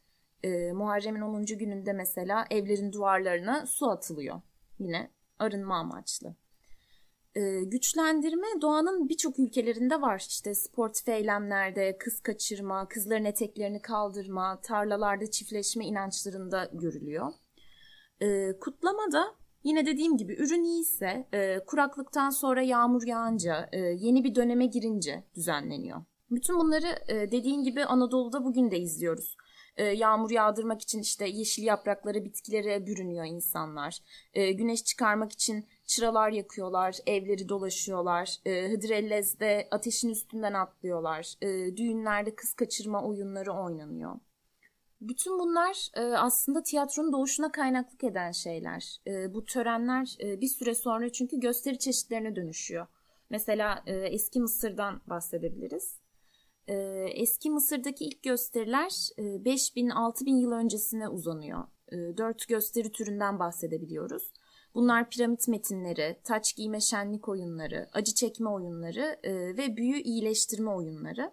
E, 0.43 0.71
Muharrem'in 0.71 1.21
10. 1.21 1.45
gününde 1.45 1.93
mesela 1.93 2.45
evlerin 2.49 2.93
duvarlarına 2.93 3.65
su 3.65 3.89
atılıyor. 3.89 4.41
Yine 4.79 5.11
arınma 5.39 5.75
amaçlı. 5.75 6.35
Güçlendirme 7.65 8.47
doğanın 8.61 9.09
birçok 9.09 9.39
ülkelerinde 9.39 10.01
var. 10.01 10.25
İşte 10.29 10.55
sportif 10.55 11.09
eylemlerde 11.09 11.97
kız 11.97 12.19
kaçırma, 12.19 12.87
kızların 12.87 13.25
eteklerini 13.25 13.81
kaldırma, 13.81 14.61
tarlalarda 14.61 15.31
çiftleşme 15.31 15.85
inançlarında 15.85 16.69
görülüyor. 16.73 17.33
Kutlama 18.59 19.11
da 19.11 19.35
yine 19.67 19.85
dediğim 19.85 20.17
gibi 20.17 20.33
ürün 20.33 20.63
iyiyse 20.63 21.27
e, 21.33 21.59
kuraklıktan 21.65 22.29
sonra 22.29 22.61
yağmur 22.61 23.07
yağınca, 23.07 23.69
e, 23.71 23.79
yeni 23.79 24.23
bir 24.23 24.35
döneme 24.35 24.65
girince 24.65 25.23
düzenleniyor. 25.35 26.01
Bütün 26.31 26.59
bunları 26.59 26.87
e, 27.07 27.31
dediğin 27.31 27.63
gibi 27.63 27.85
Anadolu'da 27.85 28.43
bugün 28.43 28.71
de 28.71 28.79
izliyoruz. 28.79 29.37
E, 29.77 29.83
yağmur 29.83 30.31
yağdırmak 30.31 30.81
için 30.81 31.01
işte 31.01 31.27
yeşil 31.27 31.63
yaprakları 31.63 32.25
bitkilere 32.25 32.87
bürünüyor 32.87 33.25
insanlar. 33.25 33.97
E, 34.33 34.51
güneş 34.51 34.83
çıkarmak 34.83 35.31
için 35.31 35.65
çıralar 35.85 36.31
yakıyorlar, 36.31 36.95
evleri 37.05 37.49
dolaşıyorlar. 37.49 38.29
Hıdrellez'de 38.45 39.67
ateşin 39.71 40.09
üstünden 40.09 40.53
atlıyorlar. 40.53 41.33
Düğünlerde 41.77 42.35
kız 42.35 42.53
kaçırma 42.53 43.03
oyunları 43.03 43.53
oynanıyor. 43.53 44.15
Bütün 45.01 45.39
bunlar 45.39 45.89
aslında 46.17 46.63
tiyatronun 46.63 47.13
doğuşuna 47.13 47.51
kaynaklık 47.51 48.03
eden 48.03 48.31
şeyler. 48.31 49.01
Bu 49.33 49.45
törenler 49.45 50.17
bir 50.19 50.47
süre 50.47 50.75
sonra 50.75 51.11
çünkü 51.11 51.39
gösteri 51.39 51.79
çeşitlerine 51.79 52.35
dönüşüyor. 52.35 52.87
Mesela 53.29 53.83
eski 53.85 54.39
Mısır'dan 54.39 55.01
bahsedebiliriz. 55.07 55.99
Eski 57.15 57.49
Mısır'daki 57.49 58.05
ilk 58.05 58.23
gösteriler 58.23 58.89
5000-6000 58.89 60.29
e, 60.29 60.41
yıl 60.41 60.51
öncesine 60.51 61.09
uzanıyor. 61.09 61.63
Dört 61.91 62.47
gösteri 62.47 62.91
türünden 62.91 63.39
bahsedebiliyoruz. 63.39 64.33
Bunlar 64.75 65.09
piramit 65.09 65.47
metinleri, 65.47 66.21
taç 66.23 66.55
giyme 66.55 66.81
şenlik 66.81 67.29
oyunları, 67.29 67.87
acı 67.93 68.13
çekme 68.13 68.49
oyunları 68.49 69.19
e, 69.23 69.33
ve 69.57 69.77
büyü 69.77 70.01
iyileştirme 70.01 70.71
oyunları. 70.71 71.31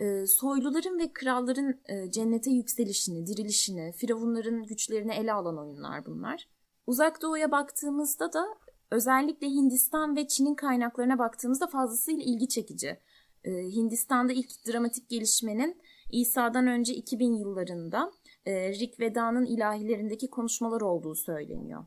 Ee, 0.00 0.26
soyluların 0.26 0.98
ve 0.98 1.12
kralların 1.12 1.80
e, 1.88 2.10
cennete 2.10 2.50
yükselişini, 2.50 3.26
dirilişini, 3.26 3.92
firavunların 3.92 4.62
güçlerini 4.62 5.14
ele 5.14 5.32
alan 5.32 5.58
oyunlar 5.58 6.06
bunlar. 6.06 6.48
Uzak 6.86 7.22
Doğu'ya 7.22 7.50
baktığımızda 7.50 8.32
da 8.32 8.44
özellikle 8.90 9.46
Hindistan 9.46 10.16
ve 10.16 10.28
Çin'in 10.28 10.54
kaynaklarına 10.54 11.18
baktığımızda 11.18 11.66
fazlasıyla 11.66 12.22
ilgi 12.22 12.48
çekici. 12.48 13.00
Ee, 13.44 13.50
Hindistan'da 13.50 14.32
ilk 14.32 14.66
dramatik 14.66 15.08
gelişmenin 15.08 15.80
İsa'dan 16.12 16.66
önce 16.66 16.94
2000 16.94 17.34
yıllarında 17.34 18.12
e, 18.46 18.72
Rig 18.72 19.00
Veda'nın 19.00 19.46
ilahilerindeki 19.46 20.30
konuşmalar 20.30 20.80
olduğu 20.80 21.14
söyleniyor. 21.14 21.84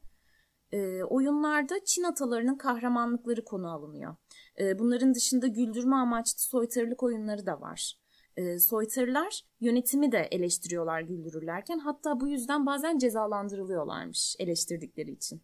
E, 0.71 1.03
oyunlarda 1.03 1.75
Çin 1.85 2.03
atalarının 2.03 2.55
kahramanlıkları 2.55 3.45
konu 3.45 3.71
alınıyor. 3.71 4.15
E, 4.59 4.79
bunların 4.79 5.13
dışında 5.13 5.47
güldürme 5.47 5.95
amaçlı 5.95 6.39
soytarılık 6.39 7.03
oyunları 7.03 7.45
da 7.45 7.61
var. 7.61 7.99
E, 8.37 8.59
soytarılar 8.59 9.41
yönetimi 9.59 10.11
de 10.11 10.27
eleştiriyorlar 10.31 11.01
güldürürlerken 11.01 11.79
hatta 11.79 12.19
bu 12.19 12.27
yüzden 12.27 12.65
bazen 12.65 12.97
cezalandırılıyorlarmış 12.97 14.35
eleştirdikleri 14.39 15.11
için. 15.11 15.41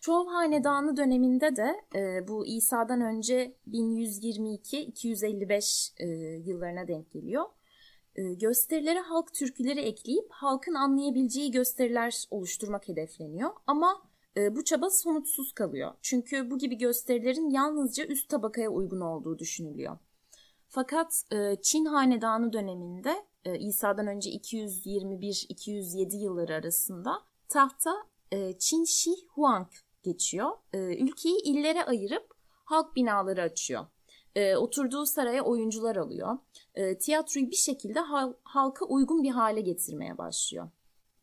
Çov 0.00 0.26
Hanedanı 0.26 0.96
döneminde 0.96 1.56
de 1.56 1.80
e, 1.94 2.28
bu 2.28 2.46
İsa'dan 2.46 3.00
önce 3.00 3.56
1122-255 3.70 5.92
e, 5.98 6.06
yıllarına 6.46 6.88
denk 6.88 7.12
geliyor. 7.12 7.44
E, 8.16 8.34
gösterilere 8.34 9.00
halk 9.00 9.34
türküleri 9.34 9.80
ekleyip 9.80 10.26
halkın 10.30 10.74
anlayabileceği 10.74 11.50
gösteriler 11.50 12.24
oluşturmak 12.30 12.88
hedefleniyor. 12.88 13.50
Ama 13.66 14.12
bu 14.50 14.64
çaba 14.64 14.90
sonuçsuz 14.90 15.52
kalıyor. 15.52 15.92
Çünkü 16.02 16.50
bu 16.50 16.58
gibi 16.58 16.78
gösterilerin 16.78 17.50
yalnızca 17.50 18.04
üst 18.04 18.28
tabakaya 18.28 18.70
uygun 18.70 19.00
olduğu 19.00 19.38
düşünülüyor. 19.38 19.98
Fakat 20.74 21.22
e, 21.32 21.56
Çin 21.62 21.84
Hanedanı 21.84 22.52
döneminde 22.52 23.26
e, 23.44 23.58
İsa'dan 23.58 24.06
önce 24.06 24.30
221-207 24.30 26.16
yılları 26.16 26.54
arasında 26.54 27.22
tahta 27.48 28.06
e, 28.30 28.58
Çin 28.58 28.84
Shi 28.84 29.10
Huang 29.28 29.68
geçiyor. 30.02 30.50
E, 30.72 30.78
ülkeyi 30.78 31.42
illere 31.42 31.84
ayırıp 31.84 32.26
halk 32.64 32.96
binaları 32.96 33.42
açıyor. 33.42 33.86
E, 34.34 34.56
oturduğu 34.56 35.06
saraya 35.06 35.42
oyuncular 35.42 35.96
alıyor. 35.96 36.38
E, 36.74 36.98
tiyatroyu 36.98 37.50
bir 37.50 37.56
şekilde 37.56 38.00
hal, 38.00 38.32
halka 38.42 38.84
uygun 38.84 39.22
bir 39.22 39.30
hale 39.30 39.60
getirmeye 39.60 40.18
başlıyor. 40.18 40.68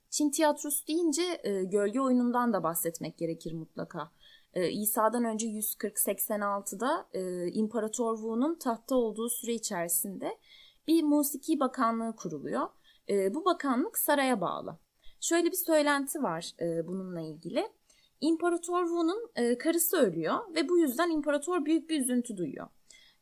Çin 0.09 0.29
tiyatrosu 0.29 0.87
deyince 0.87 1.41
e, 1.43 1.63
gölge 1.63 2.01
oyunundan 2.01 2.53
da 2.53 2.63
bahsetmek 2.63 3.17
gerekir 3.17 3.53
mutlaka. 3.53 4.11
E, 4.53 4.69
İsa'dan 4.69 5.23
önce 5.23 5.47
140-86'da 5.47 7.07
e, 7.13 7.51
İmparator 7.51 8.15
Wu'nun 8.15 8.55
tahtta 8.55 8.95
olduğu 8.95 9.29
süre 9.29 9.53
içerisinde 9.53 10.37
bir 10.87 11.03
musiki 11.03 11.59
bakanlığı 11.59 12.15
kuruluyor. 12.15 12.67
E, 13.09 13.33
bu 13.33 13.45
bakanlık 13.45 13.97
saraya 13.97 14.41
bağlı. 14.41 14.77
Şöyle 15.21 15.51
bir 15.51 15.57
söylenti 15.65 16.23
var 16.23 16.51
e, 16.61 16.87
bununla 16.87 17.21
ilgili. 17.21 17.67
İmparator 18.21 18.85
Wu'nun 18.87 19.29
karısı 19.57 19.97
ölüyor 19.97 20.55
ve 20.55 20.69
bu 20.69 20.79
yüzden 20.79 21.09
imparator 21.09 21.65
büyük 21.65 21.89
bir 21.89 22.01
üzüntü 22.01 22.37
duyuyor. 22.37 22.67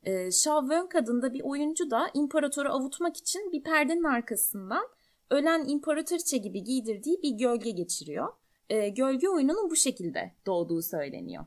E, 0.03 0.31
Shao 0.31 0.61
Wen 0.61 1.01
adında 1.01 1.33
bir 1.33 1.41
oyuncu 1.43 1.91
da 1.91 2.09
imparatoru 2.13 2.69
avutmak 2.69 3.17
için 3.17 3.51
bir 3.51 3.63
perdenin 3.63 4.03
arkasından 4.03 4.87
ölen 5.29 5.67
imparatoriçe 5.67 6.37
gibi 6.37 6.63
giydirdiği 6.63 7.21
bir 7.23 7.31
gölge 7.31 7.71
geçiriyor. 7.71 8.33
E, 8.69 8.89
gölge 8.89 9.29
oyununun 9.29 9.69
bu 9.69 9.75
şekilde 9.75 10.31
doğduğu 10.45 10.81
söyleniyor. 10.81 11.45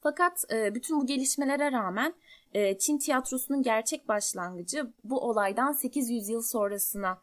Fakat 0.00 0.44
e, 0.52 0.74
bütün 0.74 1.00
bu 1.00 1.06
gelişmelere 1.06 1.72
rağmen 1.72 2.14
e, 2.52 2.78
Çin 2.78 2.98
tiyatrosunun 2.98 3.62
gerçek 3.62 4.08
başlangıcı 4.08 4.92
bu 5.04 5.20
olaydan 5.20 5.72
800 5.72 6.28
yıl 6.28 6.42
sonrasına 6.42 7.18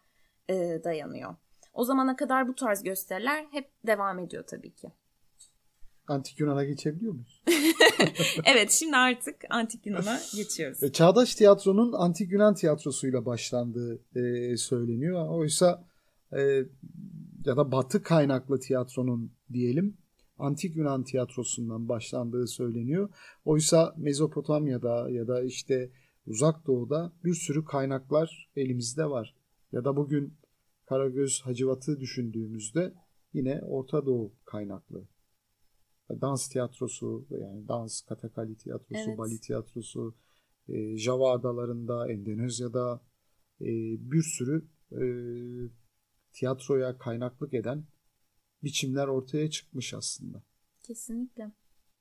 e, 0.49 0.55
dayanıyor. 0.83 1.35
O 1.73 1.83
zamana 1.83 2.15
kadar 2.15 2.47
bu 2.47 2.55
tarz 2.55 2.83
gösteriler 2.83 3.45
hep 3.51 3.69
devam 3.87 4.19
ediyor 4.19 4.43
tabii 4.47 4.71
ki. 4.71 4.91
Antik 6.07 6.39
Yunan'a 6.39 6.63
geçebiliyor 6.63 7.13
muyuz? 7.13 7.43
evet 8.45 8.71
şimdi 8.71 8.97
artık 8.97 9.35
Antik 9.49 9.85
Yunan'a 9.85 10.19
geçiyoruz. 10.35 10.83
E, 10.83 10.91
çağdaş 10.91 11.35
tiyatronun 11.35 11.93
Antik 11.93 12.31
Yunan 12.31 12.55
tiyatrosuyla 12.55 13.25
başlandığı 13.25 13.99
e, 14.15 14.57
söyleniyor. 14.57 15.29
Oysa 15.29 15.83
e, 16.33 16.63
ya 17.47 17.57
da 17.57 17.71
Batı 17.71 18.03
kaynaklı 18.03 18.59
tiyatronun 18.59 19.31
diyelim 19.53 19.97
Antik 20.39 20.75
Yunan 20.75 21.03
tiyatrosundan 21.03 21.89
başlandığı 21.89 22.47
söyleniyor. 22.47 23.09
Oysa 23.45 23.93
Mezopotamya'da 23.97 25.09
ya 25.09 25.27
da 25.27 25.43
işte 25.43 25.91
Uzak 26.25 26.67
Doğu'da 26.67 27.13
bir 27.23 27.33
sürü 27.33 27.65
kaynaklar 27.65 28.49
elimizde 28.55 29.09
var. 29.09 29.35
Ya 29.71 29.85
da 29.85 29.95
bugün 29.95 30.33
Karagöz 30.85 31.41
Hacivat'ı 31.41 31.99
düşündüğümüzde 31.99 32.93
yine 33.33 33.61
Orta 33.61 34.05
Doğu 34.05 34.33
kaynaklı 34.45 35.07
dans 36.09 36.49
tiyatrosu 36.49 37.25
yani 37.29 37.67
dans 37.67 38.01
katakali 38.01 38.55
tiyatrosu, 38.55 39.09
evet. 39.09 39.17
bali 39.17 39.39
tiyatrosu, 39.39 40.15
e, 40.69 40.97
Java 40.97 41.31
adalarında, 41.31 42.11
Endonezya'da 42.11 43.01
e, 43.61 43.67
bir 44.11 44.21
sürü 44.21 44.65
e, 44.91 45.05
tiyatroya 46.33 46.97
kaynaklık 46.97 47.53
eden 47.53 47.83
biçimler 48.63 49.07
ortaya 49.07 49.49
çıkmış 49.49 49.93
aslında. 49.93 50.43
Kesinlikle. 50.83 51.51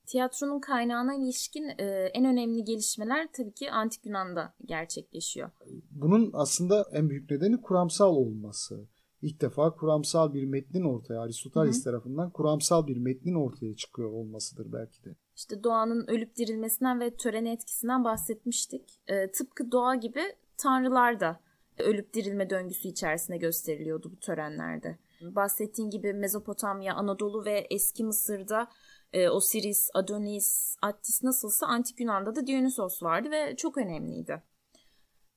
Tiyatronun 0.07 0.61
kaynağına 0.61 1.15
ilişkin 1.15 1.69
e, 1.79 1.85
en 2.15 2.25
önemli 2.25 2.65
gelişmeler 2.65 3.29
tabii 3.33 3.55
ki 3.55 3.71
Antik 3.71 4.07
Yunan'da 4.07 4.55
gerçekleşiyor. 4.65 5.51
Bunun 5.91 6.31
aslında 6.33 6.87
en 6.93 7.11
büyük 7.11 7.31
nedeni 7.31 7.61
kuramsal 7.61 8.17
olması 8.17 8.89
ilk 9.23 9.41
defa 9.41 9.75
kuramsal 9.75 10.35
bir 10.35 10.45
metnin 10.45 10.85
ortaya 10.85 11.21
Aristoteles 11.21 11.85
tarafından 11.85 12.31
kuramsal 12.31 12.87
bir 12.87 12.97
metnin 12.97 13.35
ortaya 13.35 13.77
çıkıyor 13.77 14.11
olmasıdır 14.12 14.73
belki 14.73 15.05
de. 15.05 15.17
İşte 15.37 15.65
doğanın 15.65 16.07
ölüp 16.07 16.37
dirilmesinden 16.37 17.01
ve 17.01 17.17
töreni 17.17 17.49
etkisinden 17.49 18.05
bahsetmiştik. 18.05 19.01
E, 19.07 19.31
tıpkı 19.31 19.73
doğa 19.73 19.95
gibi 19.95 20.23
tanrılar 20.59 21.21
da 21.21 21.41
ölüp 21.79 22.15
dirilme 22.15 22.51
döngüsü 22.51 22.89
içerisinde 22.89 23.37
gösteriliyordu 23.37 24.12
bu 24.12 24.21
törenlerde. 24.21 24.99
Bahsettiğin 25.21 25.91
gibi 25.91 26.12
Mezopotamya, 26.12 26.95
Anadolu 26.95 27.45
ve 27.45 27.67
eski 27.71 28.05
Mısır'da 28.05 28.69
e, 29.12 29.29
Osiris, 29.29 29.91
Adonis, 29.95 30.77
Attis 30.83 31.23
nasılsa 31.23 31.67
Antik 31.67 32.01
Yunan'da 32.01 32.37
da 32.37 32.47
Dionysos 32.47 33.03
vardı 33.03 33.31
ve 33.31 33.57
çok 33.57 33.79
önemliydi. 33.79 34.43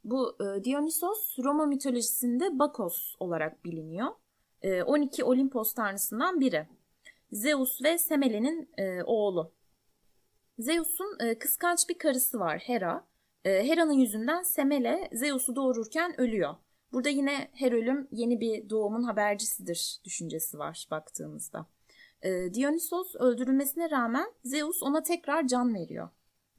Bu 0.04 0.38
e, 0.42 0.64
Dionysos 0.64 1.40
Roma 1.44 1.66
mitolojisinde 1.66 2.60
Bakos 2.60 3.16
olarak 3.20 3.66
biliniyor. 3.66 4.08
E, 4.62 4.84
12 4.84 5.24
Olimpos 5.24 5.74
tanrısından 5.74 6.40
biri. 6.40 6.68
Zeus 7.32 7.84
ve 7.84 7.98
Semele'nin 7.98 8.70
e, 8.78 9.04
oğlu. 9.04 9.52
Zeus'un 10.60 11.18
e, 11.20 11.40
kıskanç 11.40 11.90
bir 11.90 11.98
karısı 11.98 12.40
var 12.40 12.60
Hera. 12.60 13.08
E, 13.46 13.68
Hera'nın 13.68 13.94
yüzünden 13.94 14.44
Semele 14.44 15.10
Zeus'u 15.14 15.56
doğururken 15.56 16.22
ölüyor. 16.22 16.56
Burada 16.92 17.10
yine 17.10 17.50
her 17.54 17.72
ölüm 17.72 18.08
yeni 18.12 18.40
bir 18.40 18.70
doğumun 18.70 19.04
habercisidir 19.04 20.00
düşüncesi 20.06 20.60
var 20.60 20.88
baktığımızda. 20.92 21.66
E, 22.22 22.54
Dionysos 22.54 23.16
öldürülmesine 23.16 23.92
rağmen 23.92 24.32
Zeus 24.44 24.84
ona 24.84 25.04
tekrar 25.04 25.48
can 25.48 25.74
veriyor. 25.74 26.10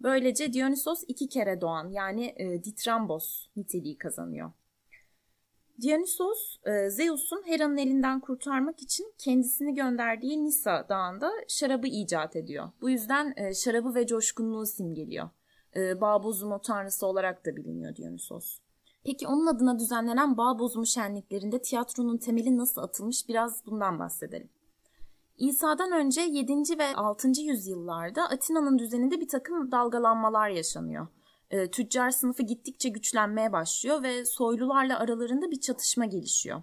Böylece 0.00 0.52
Dionysos 0.52 1.04
iki 1.08 1.28
kere 1.28 1.60
doğan 1.60 1.90
yani 1.90 2.34
e, 2.36 2.64
Ditrambos 2.64 3.46
niteliği 3.56 3.98
kazanıyor. 3.98 4.52
Dionysos, 5.80 6.56
e, 6.64 6.90
Zeus'un 6.90 7.42
Hera'nın 7.46 7.76
elinden 7.76 8.20
kurtarmak 8.20 8.82
için 8.82 9.14
kendisini 9.18 9.74
gönderdiği 9.74 10.44
Nisa 10.44 10.88
dağında 10.88 11.32
şarabı 11.48 11.86
icat 11.86 12.36
ediyor. 12.36 12.68
Bu 12.80 12.90
yüzden 12.90 13.34
e, 13.36 13.54
şarabı 13.54 13.94
ve 13.94 14.06
coşkunluğu 14.06 14.66
simgeliyor. 14.66 15.28
E, 15.76 16.00
bağ 16.00 16.22
bozumu 16.22 16.60
tanrısı 16.60 17.06
olarak 17.06 17.46
da 17.46 17.56
biliniyor 17.56 17.96
Dionysos. 17.96 18.58
Peki 19.04 19.28
onun 19.28 19.46
adına 19.46 19.78
düzenlenen 19.78 20.36
bağ 20.36 20.58
bozumu 20.58 20.86
şenliklerinde 20.86 21.62
tiyatronun 21.62 22.16
temeli 22.16 22.56
nasıl 22.56 22.82
atılmış 22.82 23.28
biraz 23.28 23.66
bundan 23.66 23.98
bahsedelim. 23.98 24.50
İsa'dan 25.38 25.92
önce 25.92 26.20
7. 26.20 26.52
ve 26.78 26.96
6. 26.96 27.28
yüzyıllarda 27.40 28.24
Atina'nın 28.24 28.78
düzeninde 28.78 29.20
bir 29.20 29.28
takım 29.28 29.72
dalgalanmalar 29.72 30.48
yaşanıyor. 30.48 31.06
E, 31.50 31.70
tüccar 31.70 32.10
sınıfı 32.10 32.42
gittikçe 32.42 32.88
güçlenmeye 32.88 33.52
başlıyor 33.52 34.02
ve 34.02 34.24
soylularla 34.24 34.98
aralarında 34.98 35.50
bir 35.50 35.60
çatışma 35.60 36.04
gelişiyor. 36.04 36.62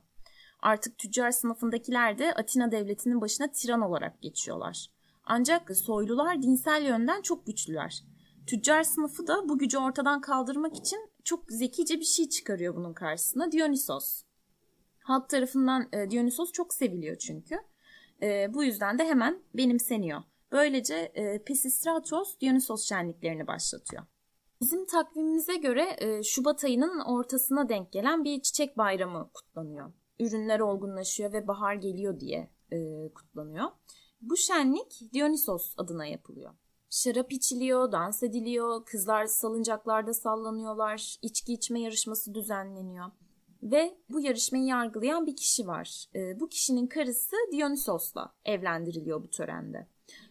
Artık 0.61 0.97
tüccar 0.97 1.31
sınıfındakiler 1.31 2.17
de 2.17 2.33
Atina 2.33 2.71
devletinin 2.71 3.21
başına 3.21 3.47
tiran 3.51 3.81
olarak 3.81 4.21
geçiyorlar. 4.21 4.87
Ancak 5.23 5.77
soylular 5.77 6.41
dinsel 6.41 6.85
yönden 6.85 7.21
çok 7.21 7.45
güçlüler. 7.45 8.03
Tüccar 8.47 8.83
sınıfı 8.83 9.27
da 9.27 9.49
bu 9.49 9.57
gücü 9.57 9.77
ortadan 9.77 10.21
kaldırmak 10.21 10.77
için 10.77 11.09
çok 11.23 11.51
zekice 11.51 11.99
bir 11.99 12.05
şey 12.05 12.29
çıkarıyor 12.29 12.75
bunun 12.75 12.93
karşısına. 12.93 13.51
Dionysos. 13.51 14.23
Halk 14.99 15.29
tarafından 15.29 15.89
e, 15.93 16.11
Dionysos 16.11 16.51
çok 16.51 16.73
seviliyor 16.73 17.15
çünkü. 17.17 17.55
E, 18.21 18.53
bu 18.53 18.63
yüzden 18.63 18.99
de 18.99 19.05
hemen 19.05 19.41
benimseniyor. 19.53 20.23
Böylece 20.51 20.95
e, 20.95 21.43
Pisistratos 21.43 22.39
Dionysos 22.39 22.89
şenliklerini 22.89 23.47
başlatıyor. 23.47 24.03
Bizim 24.61 24.85
takvimimize 24.85 25.55
göre 25.55 25.95
e, 25.97 26.23
Şubat 26.23 26.63
ayının 26.63 26.99
ortasına 26.99 27.69
denk 27.69 27.91
gelen 27.91 28.23
bir 28.23 28.41
çiçek 28.41 28.77
bayramı 28.77 29.29
kutlanıyor. 29.33 29.93
Ürünler 30.19 30.59
olgunlaşıyor 30.59 31.33
ve 31.33 31.47
bahar 31.47 31.75
geliyor 31.75 32.19
diye 32.19 32.49
kutlanıyor. 33.15 33.65
Bu 34.21 34.37
şenlik 34.37 35.13
Dionysos 35.13 35.73
adına 35.77 36.05
yapılıyor. 36.05 36.53
Şarap 36.89 37.31
içiliyor, 37.31 37.91
dans 37.91 38.23
ediliyor, 38.23 38.85
kızlar 38.85 39.25
salıncaklarda 39.25 40.13
sallanıyorlar, 40.13 41.17
içki 41.21 41.53
içme 41.53 41.81
yarışması 41.81 42.33
düzenleniyor. 42.33 43.11
Ve 43.63 43.97
bu 44.09 44.21
yarışmayı 44.21 44.65
yargılayan 44.65 45.25
bir 45.25 45.35
kişi 45.35 45.67
var. 45.67 46.05
E, 46.15 46.39
bu 46.39 46.49
kişinin 46.49 46.87
karısı 46.87 47.35
Dionysos'la 47.51 48.33
evlendiriliyor 48.45 49.23
bu 49.23 49.29
törende. 49.29 49.87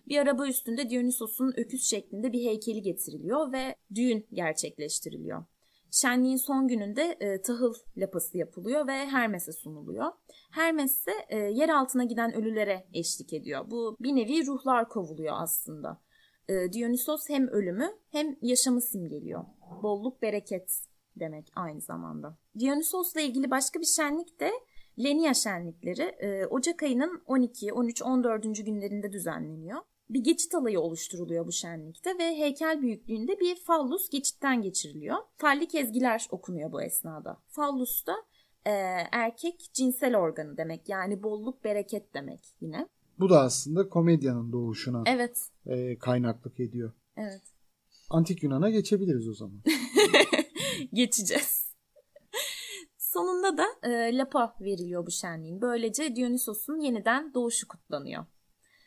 Bir 0.09 0.19
araba 0.19 0.47
üstünde 0.47 0.91
Dionysos'un 0.91 1.55
öküz 1.57 1.91
şeklinde 1.91 2.33
bir 2.33 2.45
heykeli 2.45 2.83
getiriliyor 2.83 3.53
ve 3.53 3.77
düğün 3.95 4.27
gerçekleştiriliyor. 4.33 5.45
Şenliğin 5.91 6.37
son 6.37 6.69
gününde 6.69 7.17
e, 7.21 7.43
tahıl 7.43 7.75
lapası 7.97 8.39
yapılıyor 8.39 8.87
ve 8.87 8.93
Hermes'e 8.93 9.53
sunuluyor. 9.53 10.13
Hermes 10.51 10.93
ise 10.93 11.13
e, 11.29 11.37
yer 11.39 11.69
altına 11.69 12.05
giden 12.05 12.35
ölülere 12.35 12.87
eşlik 12.93 13.33
ediyor. 13.33 13.71
Bu 13.71 13.97
bir 14.01 14.17
nevi 14.17 14.47
ruhlar 14.47 14.89
kovuluyor 14.89 15.35
aslında. 15.39 16.06
E, 16.49 16.73
Dionysos 16.73 17.29
hem 17.29 17.49
ölümü 17.49 17.91
hem 18.13 18.37
yaşamı 18.43 18.81
simgeliyor. 18.83 19.45
Bolluk 19.83 20.23
bereket 20.23 20.87
demek 21.17 21.53
aynı 21.57 21.81
zamanda. 21.81 22.39
Dionysos'la 22.59 23.21
ilgili 23.21 23.51
başka 23.51 23.81
bir 23.81 23.87
şenlik 23.87 24.41
de 24.41 24.51
Lenia 25.05 25.35
şenlikleri 25.35 26.03
e, 26.03 26.47
Ocak 26.47 26.83
ayının 26.83 27.23
12, 27.27 27.73
13, 27.73 28.03
14. 28.03 28.43
günlerinde 28.67 29.13
düzenleniyor. 29.13 29.81
Bir 30.11 30.25
geçit 30.25 30.55
alayı 30.55 30.81
oluşturuluyor 30.81 31.47
bu 31.47 31.53
şenlikte 31.53 32.19
ve 32.19 32.37
heykel 32.37 32.83
büyüklüğünde 32.83 33.41
bir 33.41 33.57
fallus 33.57 34.11
geçitten 34.11 34.63
geçiriliyor. 34.63 35.17
Fallik 35.37 35.75
ezgiler 35.75 36.27
okunuyor 36.31 36.73
bu 36.73 36.83
esnada. 36.83 37.43
Fallus 37.49 38.07
da 38.07 38.15
e, 38.67 38.71
erkek 39.13 39.71
cinsel 39.73 40.17
organı 40.17 40.57
demek 40.57 40.89
yani 40.89 41.23
bolluk 41.23 41.65
bereket 41.65 42.15
demek 42.15 42.41
yine. 42.61 42.89
Bu 43.19 43.31
da 43.31 43.41
aslında 43.41 43.89
komedyanın 43.89 44.53
doğuşuna 44.53 45.03
evet. 45.07 45.49
e, 45.67 45.99
kaynaklık 45.99 46.61
ediyor. 46.61 46.93
Evet. 47.17 47.43
Antik 48.11 48.43
Yunan'a 48.43 48.71
geçebiliriz 48.71 49.29
o 49.29 49.35
zaman. 49.35 49.63
Geçeceğiz. 50.93 51.67
Sonunda 52.99 53.57
da 53.59 53.67
e, 53.83 54.17
lapa 54.17 54.57
veriliyor 54.61 55.07
bu 55.07 55.11
şenliğin. 55.11 55.61
Böylece 55.61 56.17
Dionysos'un 56.17 56.81
yeniden 56.81 57.35
doğuşu 57.35 57.69
kutlanıyor. 57.69 58.25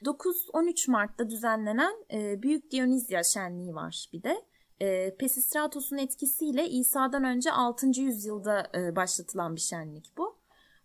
9-13 0.03 0.91
Mart'ta 0.91 1.29
düzenlenen 1.29 1.93
e, 2.13 2.41
Büyük 2.41 2.71
Dionizya 2.71 3.23
şenliği 3.23 3.75
var 3.75 4.09
bir 4.13 4.23
de. 4.23 4.45
E, 4.81 5.15
Pesistratos'un 5.15 5.97
etkisiyle 5.97 6.69
İsa'dan 6.69 7.23
önce 7.23 7.51
6. 7.51 7.87
yüzyılda 8.01 8.71
e, 8.75 8.95
başlatılan 8.95 9.55
bir 9.55 9.61
şenlik 9.61 10.17
bu. 10.17 10.37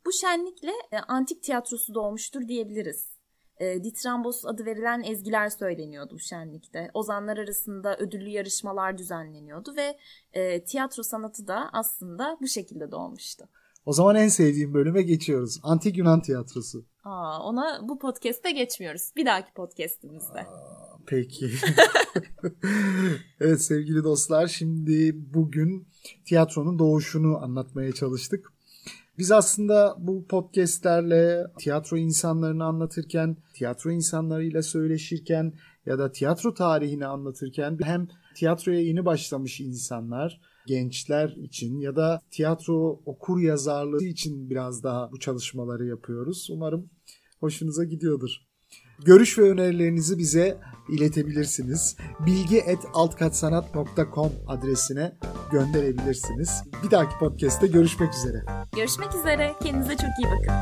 Bu 0.06 0.12
şenlikle 0.12 0.72
e, 0.92 0.98
antik 0.98 1.42
tiyatrosu 1.42 1.94
doğmuştur 1.94 2.48
diyebiliriz. 2.48 3.13
E, 3.64 3.84
Ditrambos 3.84 4.44
adı 4.44 4.64
verilen 4.64 5.02
ezgiler 5.02 5.48
söyleniyordu 5.48 6.18
şenlikte. 6.18 6.90
Ozanlar 6.94 7.36
arasında 7.36 7.96
ödüllü 7.96 8.28
yarışmalar 8.28 8.98
düzenleniyordu 8.98 9.76
ve 9.76 9.98
e, 10.32 10.64
tiyatro 10.64 11.02
sanatı 11.02 11.48
da 11.48 11.70
aslında 11.72 12.38
bu 12.40 12.48
şekilde 12.48 12.90
doğmuştu. 12.90 13.44
O 13.86 13.92
zaman 13.92 14.16
en 14.16 14.28
sevdiğim 14.28 14.74
bölüme 14.74 15.02
geçiyoruz. 15.02 15.60
Antik 15.62 15.96
Yunan 15.96 16.20
tiyatrosu. 16.20 16.84
Aa, 17.04 17.42
ona 17.42 17.88
bu 17.88 17.98
podcast'te 17.98 18.50
geçmiyoruz. 18.50 19.10
Bir 19.16 19.26
dahaki 19.26 19.52
podcast'imizde. 19.52 20.40
Aa, 20.40 20.98
peki. 21.06 21.50
evet 23.40 23.62
sevgili 23.62 24.04
dostlar 24.04 24.46
şimdi 24.46 25.14
bugün 25.34 25.88
tiyatronun 26.24 26.78
doğuşunu 26.78 27.38
anlatmaya 27.42 27.92
çalıştık. 27.92 28.52
Biz 29.18 29.32
aslında 29.32 29.96
bu 29.98 30.26
podcastlerle 30.26 31.46
tiyatro 31.58 31.96
insanlarını 31.96 32.64
anlatırken, 32.64 33.36
tiyatro 33.54 33.90
insanlarıyla 33.90 34.62
söyleşirken 34.62 35.52
ya 35.86 35.98
da 35.98 36.12
tiyatro 36.12 36.54
tarihini 36.54 37.06
anlatırken 37.06 37.78
hem 37.82 38.08
tiyatroya 38.36 38.80
yeni 38.80 39.04
başlamış 39.04 39.60
insanlar, 39.60 40.40
gençler 40.66 41.28
için 41.28 41.80
ya 41.80 41.96
da 41.96 42.20
tiyatro 42.30 43.00
okur 43.06 43.40
yazarlığı 43.40 44.04
için 44.04 44.50
biraz 44.50 44.82
daha 44.82 45.12
bu 45.12 45.18
çalışmaları 45.18 45.86
yapıyoruz. 45.86 46.48
Umarım 46.50 46.90
hoşunuza 47.40 47.84
gidiyordur. 47.84 48.30
Görüş 48.98 49.38
ve 49.38 49.50
önerilerinizi 49.50 50.18
bize 50.18 50.58
iletebilirsiniz. 50.88 51.96
bilgi.altkatsanat.com 52.26 54.32
adresine 54.46 55.12
gönderebilirsiniz. 55.52 56.62
Bir 56.84 56.90
dahaki 56.90 57.18
podcast'te 57.18 57.66
görüşmek 57.66 58.14
üzere. 58.14 58.42
Görüşmek 58.76 59.14
üzere. 59.14 59.52
Kendinize 59.62 59.96
çok 59.96 60.10
iyi 60.18 60.26
bakın. 60.26 60.54